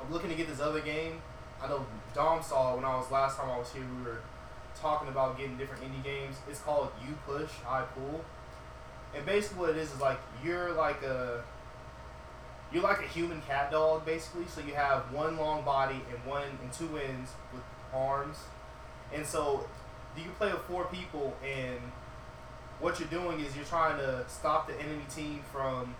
I'm 0.00 0.12
looking 0.12 0.30
to 0.30 0.36
get 0.36 0.48
this 0.48 0.60
other 0.60 0.80
game. 0.80 1.20
I 1.60 1.68
know 1.68 1.86
Dom 2.14 2.42
saw 2.42 2.76
when 2.76 2.84
I 2.84 2.96
was 2.96 3.10
last 3.10 3.38
time 3.38 3.50
I 3.50 3.58
was 3.58 3.72
here. 3.72 3.82
We 3.98 4.04
were 4.04 4.20
talking 4.80 5.08
about 5.08 5.36
getting 5.36 5.56
different 5.56 5.82
indie 5.82 6.02
games. 6.02 6.36
It's 6.48 6.60
called 6.60 6.90
You 7.06 7.14
Push 7.26 7.50
I 7.68 7.82
Pull. 7.82 8.24
And 9.14 9.26
basically 9.26 9.60
what 9.60 9.70
it 9.70 9.76
is 9.76 9.92
is 9.92 10.00
like 10.00 10.18
you're 10.44 10.72
like 10.72 11.02
a 11.02 11.44
you're 12.72 12.82
like 12.82 13.00
a 13.00 13.08
human 13.08 13.42
cat 13.42 13.70
dog 13.70 14.04
basically. 14.06 14.46
So 14.46 14.60
you 14.60 14.74
have 14.74 15.12
one 15.12 15.36
long 15.36 15.64
body 15.64 16.00
and 16.10 16.24
one 16.30 16.44
and 16.62 16.72
two 16.72 16.98
ends 16.98 17.32
with 17.52 17.62
arms. 17.94 18.38
And 19.12 19.26
so 19.26 19.66
you 20.16 20.30
play 20.38 20.52
with 20.52 20.62
four 20.62 20.84
people 20.86 21.36
and 21.44 21.78
what 22.80 22.98
you're 22.98 23.08
doing 23.08 23.40
is 23.40 23.54
you're 23.54 23.64
trying 23.64 23.96
to 23.98 24.24
stop 24.28 24.66
the 24.66 24.74
enemy 24.80 25.04
team 25.14 25.40
from 25.52 25.94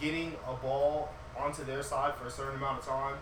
getting 0.00 0.36
a 0.46 0.54
ball 0.54 1.10
onto 1.36 1.64
their 1.64 1.82
side 1.82 2.14
for 2.14 2.26
a 2.26 2.30
certain 2.30 2.56
amount 2.56 2.78
of 2.80 2.86
time. 2.86 3.16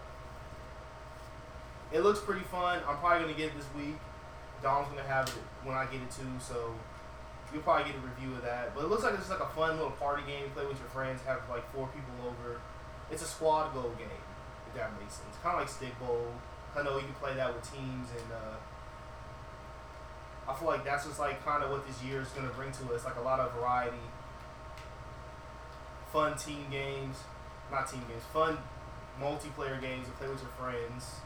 It 1.92 2.00
looks 2.00 2.20
pretty 2.20 2.44
fun. 2.44 2.80
I'm 2.86 2.98
probably 2.98 3.22
gonna 3.22 3.36
get 3.36 3.46
it 3.46 3.56
this 3.56 3.66
week. 3.76 3.96
Dom's 4.62 4.88
gonna 4.88 5.08
have 5.08 5.28
it 5.28 5.34
when 5.64 5.76
I 5.76 5.86
get 5.86 6.02
it 6.02 6.10
too, 6.10 6.28
so 6.38 6.74
you'll 7.52 7.62
probably 7.62 7.90
get 7.90 7.98
a 7.98 8.04
review 8.04 8.34
of 8.36 8.42
that. 8.42 8.74
But 8.74 8.84
it 8.84 8.88
looks 8.88 9.02
like 9.02 9.14
it's 9.14 9.30
like 9.30 9.40
a 9.40 9.48
fun 9.48 9.76
little 9.76 9.92
party 9.92 10.22
game. 10.26 10.44
You 10.44 10.50
play 10.54 10.66
with 10.66 10.78
your 10.78 10.88
friends, 10.88 11.22
have 11.26 11.42
like 11.50 11.66
four 11.74 11.88
people 11.88 12.14
over. 12.26 12.60
It's 13.10 13.22
a 13.22 13.26
squad 13.26 13.74
goal 13.74 13.92
game, 13.98 14.22
if 14.68 14.74
that 14.74 14.92
makes 15.00 15.14
sense. 15.14 15.34
Kind 15.42 15.58
of 15.58 15.66
like 15.66 15.70
Stikbold. 15.70 16.32
I 16.76 16.82
know 16.82 16.96
you 16.96 17.04
can 17.04 17.14
play 17.14 17.34
that 17.34 17.52
with 17.52 17.66
teams, 17.66 18.08
and 18.14 18.30
uh, 18.30 18.54
I 20.48 20.54
feel 20.54 20.68
like 20.68 20.84
that's 20.84 21.06
just 21.06 21.18
like 21.18 21.44
kind 21.44 21.64
of 21.64 21.70
what 21.70 21.86
this 21.86 22.02
year 22.02 22.20
is 22.20 22.28
gonna 22.28 22.54
bring 22.54 22.70
to 22.72 22.94
us. 22.94 23.04
Like 23.04 23.16
a 23.16 23.20
lot 23.22 23.40
of 23.40 23.52
variety, 23.54 24.06
fun 26.12 26.36
team 26.36 26.66
games, 26.70 27.16
not 27.70 27.90
team 27.90 28.02
games, 28.08 28.22
fun 28.32 28.58
multiplayer 29.20 29.80
games 29.80 30.06
to 30.06 30.12
play 30.12 30.28
with 30.28 30.40
your 30.40 30.52
friends 30.56 31.16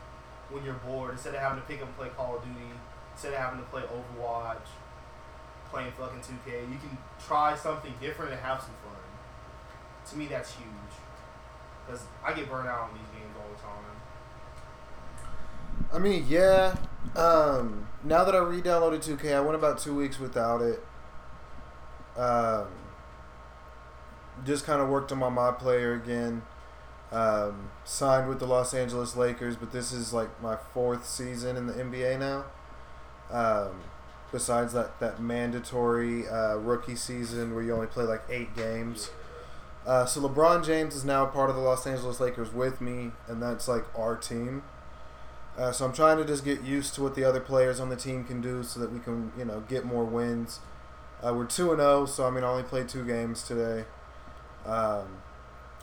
when 0.50 0.64
you're 0.64 0.80
bored. 0.86 1.12
Instead 1.12 1.34
of 1.34 1.40
having 1.40 1.60
to 1.60 1.66
pick 1.68 1.82
up 1.82 1.88
and 1.88 1.96
play 1.96 2.08
Call 2.16 2.36
of 2.36 2.42
Duty, 2.42 2.72
instead 3.12 3.34
of 3.34 3.38
having 3.38 3.60
to 3.60 3.66
play 3.66 3.82
Overwatch 3.82 4.72
playing 5.74 5.92
fucking 5.92 6.20
2K. 6.20 6.70
You 6.70 6.78
can 6.78 6.96
try 7.18 7.56
something 7.56 7.92
different 8.00 8.30
and 8.30 8.40
have 8.40 8.60
some 8.60 8.74
fun. 8.84 8.94
To 10.10 10.16
me, 10.16 10.26
that's 10.26 10.54
huge. 10.54 10.68
Because 11.84 12.02
I 12.24 12.32
get 12.32 12.48
burnt 12.48 12.68
out 12.68 12.90
on 12.90 12.90
these 12.94 13.08
games 13.08 13.34
all 13.36 13.48
the 13.52 13.60
time. 13.60 13.72
I 15.92 15.98
mean, 15.98 16.24
yeah. 16.28 16.76
Um, 17.16 17.88
now 18.04 18.22
that 18.24 18.34
I 18.34 18.38
re-downloaded 18.38 19.04
2K, 19.04 19.34
I 19.34 19.40
went 19.40 19.56
about 19.56 19.78
two 19.78 19.94
weeks 19.96 20.20
without 20.20 20.62
it. 20.62 20.84
Um, 22.16 22.68
just 24.44 24.64
kind 24.64 24.80
of 24.80 24.88
worked 24.88 25.10
on 25.10 25.18
my 25.18 25.28
mod 25.28 25.58
player 25.58 25.94
again. 25.94 26.42
Um, 27.10 27.70
signed 27.84 28.28
with 28.28 28.38
the 28.38 28.46
Los 28.46 28.74
Angeles 28.74 29.16
Lakers, 29.16 29.56
but 29.56 29.72
this 29.72 29.92
is 29.92 30.12
like 30.12 30.40
my 30.40 30.56
fourth 30.56 31.06
season 31.06 31.56
in 31.56 31.66
the 31.66 31.74
NBA 31.74 32.18
now. 32.18 32.44
Um, 33.30 33.80
besides 34.34 34.72
that 34.72 34.98
that 34.98 35.22
mandatory 35.22 36.28
uh, 36.28 36.56
rookie 36.56 36.96
season 36.96 37.54
where 37.54 37.62
you 37.62 37.72
only 37.72 37.86
play 37.86 38.02
like 38.02 38.22
eight 38.28 38.54
games. 38.56 39.10
Uh, 39.86 40.04
so 40.04 40.20
LeBron 40.20 40.66
James 40.66 40.96
is 40.96 41.04
now 41.04 41.24
part 41.24 41.50
of 41.50 41.56
the 41.56 41.62
Los 41.62 41.86
Angeles 41.86 42.18
Lakers 42.18 42.52
with 42.52 42.80
me, 42.80 43.12
and 43.28 43.40
that's 43.40 43.68
like 43.68 43.84
our 43.96 44.16
team. 44.16 44.64
Uh, 45.56 45.70
so 45.70 45.84
I'm 45.84 45.92
trying 45.92 46.18
to 46.18 46.24
just 46.24 46.44
get 46.44 46.62
used 46.62 46.96
to 46.96 47.02
what 47.02 47.14
the 47.14 47.22
other 47.22 47.38
players 47.38 47.78
on 47.78 47.90
the 47.90 47.96
team 47.96 48.24
can 48.24 48.40
do, 48.40 48.64
so 48.64 48.80
that 48.80 48.90
we 48.92 48.98
can 48.98 49.30
you 49.38 49.44
know 49.44 49.60
get 49.68 49.84
more 49.84 50.04
wins. 50.04 50.58
Uh, 51.24 51.32
we're 51.32 51.46
two 51.46 51.70
and 51.70 51.80
zero, 51.80 52.04
so 52.04 52.26
I 52.26 52.30
mean 52.30 52.42
I 52.42 52.48
only 52.48 52.64
played 52.64 52.88
two 52.88 53.04
games 53.04 53.44
today. 53.44 53.84
Um, 54.66 55.18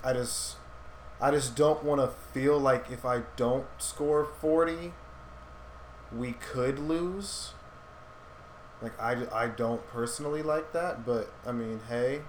I 0.04 0.12
just 0.12 0.58
I 1.22 1.32
just 1.32 1.56
don't 1.56 1.86
want 1.86 2.02
to 2.02 2.10
feel 2.34 2.60
like 2.60 2.92
if 2.92 3.06
I 3.06 3.22
don't 3.38 3.68
score 3.78 4.26
forty, 4.26 4.92
we 6.14 6.34
could 6.34 6.80
lose. 6.80 7.54
Like 8.82 9.00
I, 9.00 9.26
I 9.32 9.48
don't 9.48 9.86
personally 9.90 10.42
like 10.42 10.74
that, 10.74 11.06
but 11.06 11.32
I 11.46 11.52
mean, 11.52 11.80
hey, 11.88 12.22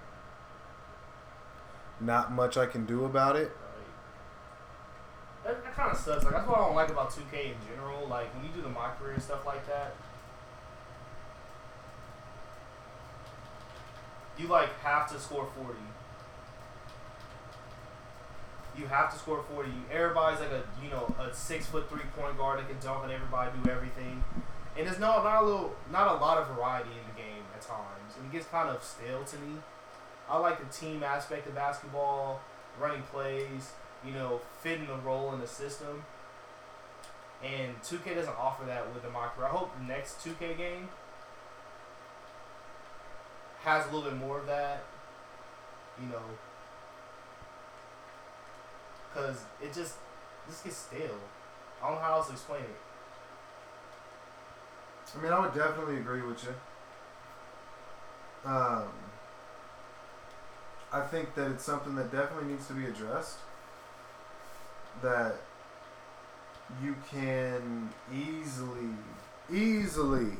not 1.99 2.31
much 2.31 2.57
I 2.57 2.65
can 2.67 2.85
do 2.85 3.05
about 3.05 3.35
it. 3.35 3.51
That, 5.43 5.63
that 5.63 5.75
kind 5.75 5.91
of 5.91 5.97
sucks. 5.97 6.23
Like 6.23 6.33
that's 6.33 6.47
what 6.47 6.59
I 6.59 6.65
don't 6.65 6.75
like 6.75 6.89
about 6.89 7.09
2K 7.09 7.45
in 7.45 7.55
general. 7.67 8.07
Like 8.07 8.33
when 8.35 8.45
you 8.45 8.51
do 8.51 8.61
the 8.61 8.69
career 8.69 9.13
and 9.13 9.23
stuff 9.23 9.45
like 9.45 9.67
that, 9.67 9.95
you 14.37 14.47
like 14.47 14.79
have 14.81 15.11
to 15.11 15.19
score 15.19 15.47
40. 15.57 15.77
You 18.77 18.87
have 18.87 19.11
to 19.13 19.19
score 19.19 19.43
40. 19.53 19.69
Everybody's 19.91 20.39
like 20.39 20.51
a 20.51 20.63
you 20.83 20.89
know 20.89 21.13
a 21.19 21.33
six 21.33 21.65
foot 21.65 21.89
three 21.89 22.03
point 22.17 22.37
guard 22.37 22.59
that 22.59 22.69
can 22.69 22.79
dunk 22.79 23.03
and 23.03 23.11
everybody, 23.11 23.51
do 23.63 23.69
everything, 23.69 24.23
and 24.77 24.87
there's 24.87 24.99
no 24.99 25.23
not 25.23 25.43
a 25.43 25.45
little 25.45 25.75
not 25.91 26.07
a 26.07 26.15
lot 26.15 26.37
of 26.37 26.47
variety 26.47 26.89
in 26.89 27.15
the 27.15 27.21
game 27.21 27.43
at 27.53 27.61
times, 27.61 28.15
and 28.17 28.25
it 28.27 28.31
gets 28.31 28.47
kind 28.47 28.69
of 28.69 28.83
stale 28.83 29.23
to 29.23 29.37
me. 29.37 29.57
I 30.29 30.37
like 30.37 30.59
the 30.59 30.77
team 30.77 31.03
aspect 31.03 31.47
of 31.47 31.55
basketball, 31.55 32.41
running 32.79 33.03
plays, 33.03 33.71
you 34.05 34.13
know, 34.13 34.41
fitting 34.61 34.87
the 34.87 34.95
role 34.97 35.33
in 35.33 35.39
the 35.39 35.47
system. 35.47 36.03
And 37.43 37.81
2K 37.83 38.15
doesn't 38.15 38.37
offer 38.39 38.65
that 38.65 38.93
with 38.93 39.03
the 39.03 39.09
micro. 39.09 39.45
I 39.45 39.49
hope 39.49 39.77
the 39.77 39.83
next 39.83 40.25
2K 40.25 40.57
game 40.57 40.87
has 43.63 43.85
a 43.85 43.93
little 43.93 44.09
bit 44.09 44.17
more 44.17 44.39
of 44.39 44.47
that, 44.47 44.83
you 46.01 46.07
know, 46.07 46.23
because 49.13 49.41
it 49.61 49.73
just 49.73 49.95
just 50.47 50.63
gets 50.63 50.77
stale. 50.77 51.19
I 51.81 51.87
don't 51.87 51.95
know 51.95 52.01
how 52.01 52.13
else 52.15 52.27
to 52.27 52.33
explain 52.33 52.61
it. 52.61 52.92
I 55.15 55.21
mean, 55.21 55.31
I 55.31 55.39
would 55.39 55.53
definitely 55.53 55.97
agree 55.97 56.21
with 56.21 56.43
you. 56.43 56.49
Um, 58.45 58.89
I 60.91 61.01
think 61.01 61.33
that 61.35 61.49
it's 61.51 61.63
something 61.63 61.95
that 61.95 62.11
definitely 62.11 62.51
needs 62.51 62.67
to 62.67 62.73
be 62.73 62.85
addressed. 62.85 63.37
That 65.01 65.35
you 66.81 66.95
can 67.09 67.89
easily, 68.11 68.89
easily 69.51 70.37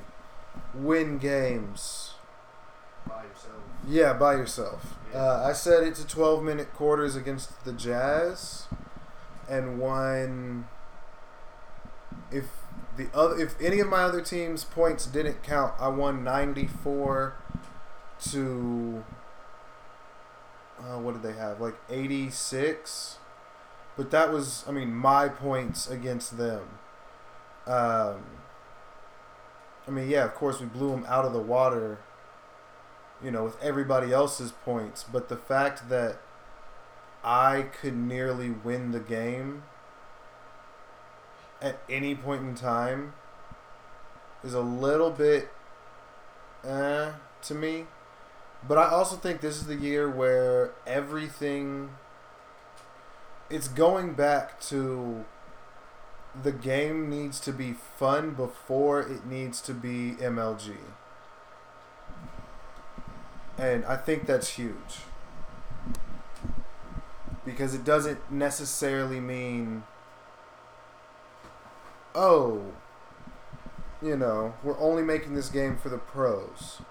win 0.73 1.17
games. 1.17 2.13
By 3.07 3.23
yourself. 3.23 3.63
Yeah, 3.87 4.13
by 4.13 4.35
yourself. 4.35 4.95
Yeah. 5.11 5.19
Uh, 5.19 5.47
I 5.49 5.53
said 5.53 5.83
it's 5.83 6.03
a 6.03 6.07
12 6.07 6.43
minute 6.43 6.73
quarters 6.73 7.15
against 7.15 7.65
the 7.65 7.73
Jazz, 7.73 8.67
and 9.49 9.79
won. 9.79 10.67
If 12.31 12.45
the 12.97 13.07
other, 13.13 13.39
if 13.39 13.59
any 13.61 13.79
of 13.79 13.87
my 13.87 14.03
other 14.03 14.21
teams' 14.21 14.63
points 14.63 15.05
didn't 15.05 15.43
count, 15.43 15.73
I 15.79 15.87
won 15.87 16.23
94 16.23 17.35
to. 18.31 19.03
Uh, 20.79 20.99
what 20.99 21.13
did 21.13 21.23
they 21.23 21.37
have? 21.39 21.61
Like 21.61 21.75
86, 21.89 23.17
but 23.95 24.11
that 24.11 24.33
was, 24.33 24.65
I 24.67 24.71
mean, 24.71 24.93
my 24.93 25.29
points 25.29 25.89
against 25.89 26.37
them. 26.37 26.61
Um, 27.65 28.25
I 29.87 29.91
mean, 29.91 30.09
yeah, 30.09 30.25
of 30.25 30.33
course 30.33 30.59
we 30.59 30.65
blew 30.65 30.89
them 30.89 31.05
out 31.07 31.25
of 31.25 31.31
the 31.31 31.39
water 31.39 31.99
you 33.23 33.31
know, 33.31 33.45
with 33.45 33.61
everybody 33.61 34.11
else's 34.11 34.51
points. 34.51 35.03
But 35.03 35.29
the 35.29 35.37
fact 35.37 35.89
that 35.89 36.17
I 37.23 37.67
could 37.81 37.95
nearly 37.95 38.51
win 38.51 38.91
the 38.91 38.99
game 38.99 39.63
at 41.63 41.81
any 41.89 42.13
point 42.13 42.41
in 42.41 42.53
time 42.53 43.13
is 44.43 44.53
a 44.53 44.61
little 44.61 45.09
bit 45.09 45.49
eh 46.63 47.13
to 47.41 47.55
me. 47.55 47.85
But 48.67 48.77
I 48.77 48.89
also 48.89 49.15
think 49.15 49.41
this 49.41 49.57
is 49.57 49.65
the 49.65 49.75
year 49.75 50.09
where 50.09 50.71
everything 50.85 51.89
it's 53.49 53.67
going 53.67 54.13
back 54.13 54.59
to 54.61 55.25
the 56.41 56.51
game 56.51 57.09
needs 57.09 57.39
to 57.41 57.51
be 57.51 57.73
fun 57.73 58.31
before 58.31 59.01
it 59.01 59.25
needs 59.25 59.61
to 59.61 59.73
be 59.73 60.15
MLG. 60.19 60.75
And 63.57 63.85
I 63.85 63.97
think 63.97 64.25
that's 64.25 64.49
huge. 64.49 65.03
Because 67.45 67.75
it 67.75 67.83
doesn't 67.83 68.31
necessarily 68.31 69.19
mean, 69.19 69.83
oh, 72.15 72.61
you 74.01 74.17
know, 74.17 74.53
we're 74.63 74.79
only 74.79 75.03
making 75.03 75.35
this 75.35 75.49
game 75.49 75.77
for 75.77 75.89
the 75.89 75.97
pros. 75.97 76.81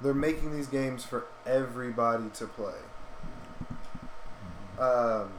They're 0.00 0.14
making 0.14 0.54
these 0.54 0.66
games 0.66 1.04
for 1.04 1.26
everybody 1.46 2.28
to 2.34 2.46
play. 2.46 2.74
Um, 4.78 5.32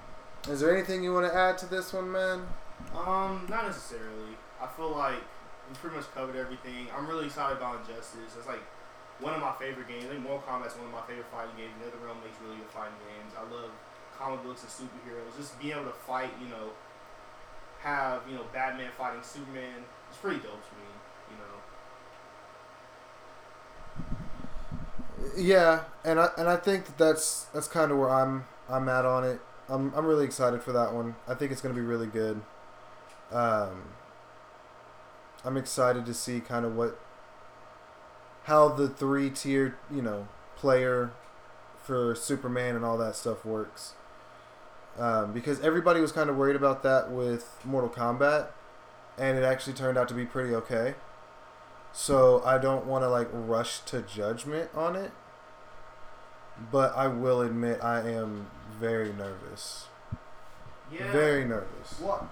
is 0.50 0.60
there 0.60 0.76
anything 0.76 1.04
you 1.04 1.14
want 1.14 1.32
to 1.32 1.38
add 1.38 1.58
to 1.60 1.68
this 1.68 1.94
one, 1.94 2.12
man? 2.12 2.48
Um, 2.96 3.46
not 3.50 3.66
necessarily. 3.68 4.34
I 4.62 4.66
feel 4.66 4.90
like 4.90 5.22
we 5.70 5.76
pretty 5.76 5.98
much 5.98 6.12
covered 6.16 6.36
everything. 6.36 6.88
I'm 6.96 7.08
really 7.08 7.28
excited 7.28 7.58
about 7.58 7.82
Injustice. 7.82 8.34
It's 8.38 8.48
like 8.48 8.64
one 9.20 9.34
of 9.34 9.42
my 9.42 9.54
favorite 9.60 9.88
games. 9.88 10.06
I 10.06 10.18
think 10.18 10.24
Mortal 10.24 10.42
Kombat's 10.48 10.76
one 10.78 10.88
of 10.88 10.94
my 10.94 11.06
favorite 11.06 11.30
fighting 11.30 11.54
games. 11.58 11.74
NetherRealm 11.78 12.18
makes 12.26 12.42
really 12.42 12.58
good 12.58 12.74
fighting 12.74 12.98
games. 13.06 13.38
I 13.38 13.46
love 13.54 13.70
comic 14.18 14.42
books 14.42 14.66
and 14.66 14.72
superheroes. 14.74 15.38
Just 15.38 15.60
being 15.62 15.74
able 15.74 15.86
to 15.86 15.98
fight, 16.08 16.34
you 16.42 16.50
know, 16.50 16.74
have 17.82 18.22
you 18.30 18.36
know 18.36 18.44
Batman 18.54 18.90
fighting 18.98 19.22
Superman. 19.24 19.84
It's 20.10 20.18
pretty 20.18 20.38
dope 20.38 20.62
to 20.64 20.76
me. 20.76 20.88
You 21.32 21.38
know. 25.28 25.38
Yeah, 25.38 25.84
and 26.04 26.20
I 26.20 26.30
and 26.38 26.48
I 26.48 26.58
think 26.58 26.86
that 26.86 26.98
that's 26.98 27.46
that's 27.54 27.68
kind 27.68 27.92
of 27.92 27.98
where 27.98 28.10
I'm 28.10 28.46
I'm 28.70 28.88
at 28.90 29.06
on 29.06 29.24
it. 29.24 29.40
I'm 29.70 29.94
I'm 29.96 30.06
really 30.06 30.26
excited 30.26 30.62
for 30.62 30.72
that 30.72 30.94
one. 30.94 31.16
I 31.28 31.34
think 31.34 31.52
it's 31.52 31.62
going 31.62 31.74
to 31.74 31.80
be 31.80 31.86
really 31.86 32.08
good. 32.08 32.42
Um, 33.32 33.90
I'm 35.44 35.58
excited 35.58 36.06
to 36.06 36.14
see 36.14 36.40
kind 36.40 36.66
of 36.66 36.76
what 36.76 37.00
how 38.44 38.70
the 38.70 38.88
three 38.88 39.30
tier 39.30 39.78
you 39.92 40.02
know 40.02 40.28
player 40.56 41.12
for 41.84 42.16
Superman 42.16 42.76
and 42.76 42.84
all 42.86 42.98
that 42.98 43.16
stuff 43.16 43.46
works. 43.46 43.94
Um, 44.98 45.32
because 45.32 45.60
everybody 45.60 46.02
was 46.02 46.12
kind 46.12 46.30
of 46.30 46.38
worried 46.38 46.56
about 46.56 46.82
that 46.84 47.12
with 47.12 47.60
Mortal 47.64 47.90
Kombat, 47.90 48.48
and 49.18 49.38
it 49.38 49.44
actually 49.44 49.74
turned 49.74 49.98
out 49.98 50.08
to 50.08 50.16
be 50.16 50.26
pretty 50.26 50.56
okay. 50.56 50.96
So 51.94 52.42
I 52.44 52.58
don't 52.58 52.86
want 52.86 53.04
to 53.04 53.10
like 53.10 53.28
rush 53.32 53.80
to 53.82 54.02
judgment 54.02 54.70
on 54.74 54.96
it, 54.96 55.12
but 56.72 56.96
I 56.96 57.08
will 57.08 57.42
admit 57.42 57.84
I 57.84 58.10
am 58.10 58.48
very 58.80 59.14
nervous. 59.14 59.88
Yeah. 60.92 61.12
Very 61.12 61.46
nervous. 61.46 62.00
Well, 62.02 62.30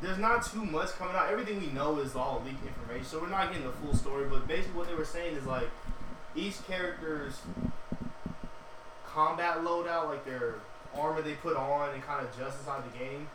there's 0.00 0.18
not 0.18 0.44
too 0.44 0.64
much 0.64 0.90
coming 0.98 1.16
out. 1.16 1.30
Everything 1.30 1.60
we 1.60 1.68
know 1.68 1.98
is 1.98 2.14
all 2.14 2.42
leaked 2.44 2.64
information, 2.66 3.04
so 3.04 3.20
we're 3.20 3.28
not 3.28 3.48
getting 3.48 3.66
the 3.66 3.72
full 3.72 3.94
story. 3.94 4.26
But 4.28 4.46
basically, 4.46 4.76
what 4.78 4.88
they 4.88 4.94
were 4.94 5.04
saying 5.04 5.34
is 5.36 5.46
like 5.46 5.68
each 6.36 6.64
character's 6.66 7.40
combat 9.06 9.58
loadout, 9.58 10.08
like 10.08 10.24
their 10.24 10.56
armor 10.96 11.22
they 11.22 11.34
put 11.34 11.56
on 11.56 11.94
and 11.94 12.02
kind 12.02 12.24
of 12.24 12.34
adjust 12.34 12.58
inside 12.60 12.82
the 12.92 12.98
game. 12.98 13.28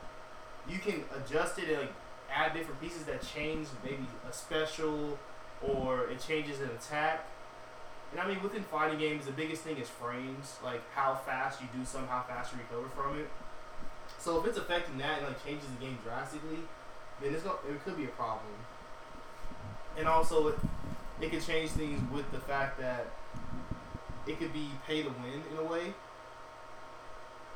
You 0.67 0.79
can 0.79 1.03
adjust 1.15 1.59
it 1.59 1.69
and 1.69 1.79
like 1.79 1.93
add 2.33 2.53
different 2.53 2.81
pieces 2.81 3.03
that 3.03 3.21
change 3.21 3.67
maybe 3.83 4.05
a 4.29 4.33
special 4.33 5.17
or 5.61 6.07
it 6.07 6.19
changes 6.19 6.59
an 6.59 6.69
attack. 6.69 7.25
And 8.11 8.21
I 8.21 8.27
mean, 8.27 8.41
within 8.43 8.63
fighting 8.63 8.99
games, 8.99 9.25
the 9.25 9.31
biggest 9.31 9.63
thing 9.63 9.77
is 9.77 9.89
frames, 9.89 10.57
like 10.63 10.81
how 10.93 11.15
fast 11.15 11.61
you 11.61 11.67
do 11.77 11.83
something, 11.83 12.09
how 12.09 12.23
fast 12.27 12.53
you 12.53 12.59
recover 12.59 12.87
from 12.89 13.19
it. 13.19 13.29
So 14.19 14.39
if 14.39 14.47
it's 14.47 14.57
affecting 14.57 14.97
that 14.99 15.19
and 15.19 15.27
like 15.27 15.43
changes 15.43 15.67
the 15.67 15.85
game 15.85 15.97
drastically, 16.03 16.59
then 17.21 17.33
it's 17.33 17.43
gonna, 17.43 17.57
it 17.69 17.83
could 17.83 17.97
be 17.97 18.05
a 18.05 18.09
problem. 18.09 18.53
And 19.97 20.07
also, 20.07 20.47
it, 20.49 20.55
it 21.21 21.31
could 21.31 21.43
change 21.43 21.71
things 21.71 22.01
with 22.11 22.29
the 22.31 22.39
fact 22.39 22.79
that 22.79 23.07
it 24.27 24.39
could 24.39 24.53
be 24.53 24.69
pay 24.87 25.03
to 25.03 25.09
win 25.09 25.43
in 25.51 25.57
a 25.57 25.63
way. 25.63 25.93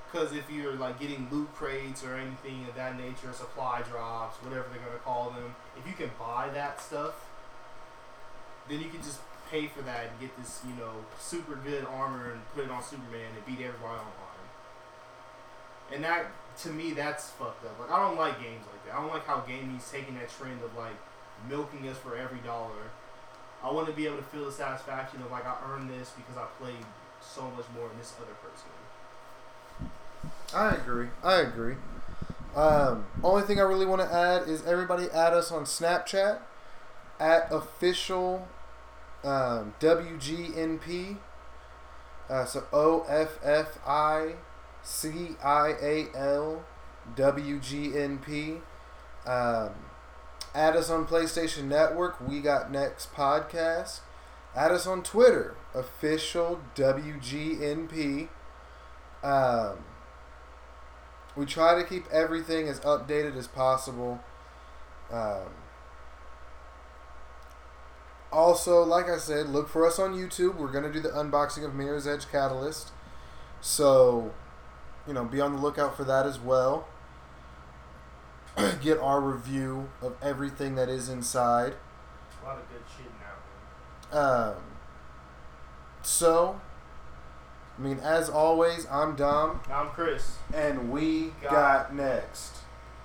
Because 0.10 0.34
if 0.34 0.50
you're 0.50 0.74
like 0.74 1.00
getting 1.00 1.28
loot 1.32 1.54
crates 1.54 2.04
or 2.04 2.16
anything 2.16 2.66
of 2.68 2.76
that 2.76 2.98
nature, 2.98 3.34
supply 3.34 3.82
drops, 3.82 4.38
whatever 4.38 4.66
they're 4.72 4.80
gonna 4.80 5.00
call 5.04 5.32
them, 5.32 5.56
if 5.78 5.86
you 5.86 5.94
can 5.94 6.10
buy 6.18 6.50
that 6.54 6.80
stuff, 6.82 7.28
then 8.70 8.80
you 8.80 8.90
can 8.90 9.02
just 9.02 9.20
pay 9.52 9.68
for 9.68 9.82
that 9.82 10.08
and 10.12 10.20
get 10.20 10.36
this, 10.38 10.62
you 10.68 10.74
know, 10.76 10.92
super 11.20 11.56
good 11.56 11.86
armor 11.86 12.32
and 12.32 12.42
put 12.54 12.66
it 12.66 12.72
on 12.72 12.84
Superman 12.84 13.32
and 13.36 13.46
beat 13.46 13.64
everybody 13.64 14.00
online. 14.00 14.48
And 15.94 16.04
that, 16.04 16.28
to 16.64 16.70
me, 16.70 16.92
that's 16.92 17.30
fucked 17.32 17.66
up. 17.66 17.80
Like, 17.80 17.92
I 17.92 18.00
don't 18.00 18.18
like 18.18 18.42
games 18.42 18.66
like 18.72 18.86
that. 18.86 18.96
I 18.96 19.02
don't 19.02 19.12
like 19.12 19.26
how 19.26 19.40
gaming's 19.40 19.90
taking 19.90 20.16
that 20.16 20.30
trend 20.30 20.62
of 20.64 20.76
like 20.76 20.96
milking 21.50 21.88
us 21.88 21.98
for 21.98 22.18
every 22.18 22.40
dollar. 22.40 22.92
I 23.64 23.72
want 23.72 23.88
to 23.88 23.94
be 23.94 24.06
able 24.06 24.18
to 24.18 24.24
feel 24.24 24.46
the 24.46 24.52
satisfaction 24.52 25.22
of 25.22 25.32
like 25.32 25.46
I 25.46 25.56
earned 25.72 25.90
this 25.90 26.12
because 26.12 26.38
I 26.38 26.46
played 26.60 26.86
so 27.22 27.44
much 27.56 27.66
more 27.76 27.88
than 27.88 27.98
this 27.98 28.14
other 28.20 28.36
person. 28.44 28.70
I 30.54 30.76
agree. 30.76 31.08
I 31.24 31.36
agree. 31.42 31.76
Um, 32.56 33.06
only 33.24 33.44
thing 33.44 33.60
I 33.60 33.64
really 33.64 33.86
want 33.86 34.02
to 34.02 34.14
add 34.14 34.48
is 34.48 34.66
everybody 34.66 35.08
add 35.12 35.34
us 35.34 35.52
on 35.52 35.66
Snapchat 35.66 36.40
at 37.20 37.52
official 37.52 38.48
um, 39.24 39.74
WGNP. 39.80 41.18
Uh, 42.30 42.46
so 42.46 42.66
O 42.74 43.06
F 43.08 43.40
F 43.44 43.80
I 43.86 44.34
C 44.84 45.36
I 45.44 45.74
A 45.82 46.08
L 46.16 46.66
W 47.16 47.60
G 47.60 47.98
N 47.98 48.18
P. 48.20 48.56
Um, 49.26 49.72
add 50.56 50.76
us 50.76 50.90
on 50.90 51.06
PlayStation 51.06 51.66
Network. 51.66 52.26
We 52.28 52.40
got 52.42 52.72
next 52.72 53.14
podcast. 53.14 54.00
Add 54.56 54.72
us 54.72 54.88
on 54.88 55.04
Twitter, 55.04 55.56
official 55.76 56.60
WGNP. 56.76 58.30
Um, 59.24 59.80
we 61.38 61.46
try 61.46 61.76
to 61.76 61.88
keep 61.88 62.12
everything 62.12 62.68
as 62.68 62.80
updated 62.80 63.38
as 63.38 63.48
possible. 63.48 64.20
Um, 65.12 65.54
also, 68.32 68.84
like 68.84 69.08
I 69.08 69.18
said, 69.18 69.50
look 69.50 69.70
for 69.70 69.86
us 69.86 70.00
on 70.00 70.16
YouTube. 70.16 70.56
We're 70.56 70.72
going 70.72 70.84
to 70.84 70.92
do 70.92 71.00
the 71.00 71.10
unboxing 71.10 71.64
of 71.64 71.76
Mirror's 71.76 72.08
Edge 72.08 72.30
Catalyst. 72.30 72.92
So, 73.62 74.34
you 75.08 75.14
know, 75.14 75.24
be 75.24 75.40
on 75.40 75.56
the 75.56 75.62
lookout 75.62 75.96
for 75.96 76.04
that 76.06 76.26
as 76.26 76.40
well. 76.40 76.88
Get 78.82 78.98
our 78.98 79.22
review 79.22 79.90
of 80.02 80.16
everything 80.22 80.76
that 80.76 80.90
is 80.90 81.08
inside. 81.08 81.76
A 82.42 82.46
lot 82.46 82.58
of 82.58 82.64
good 82.70 82.82
shit 82.98 83.12
now. 84.12 84.20
Um, 84.20 84.56
so, 86.02 86.60
I 87.78 87.82
mean, 87.82 88.00
as 88.00 88.30
always, 88.30 88.88
I'm 88.90 89.16
Dom, 89.16 89.60
I'm 89.72 89.90
Chris. 89.90 90.38
and 90.54 90.92
we 90.92 91.34
Got 91.44 91.52
got 91.52 91.96
next. 91.96 92.58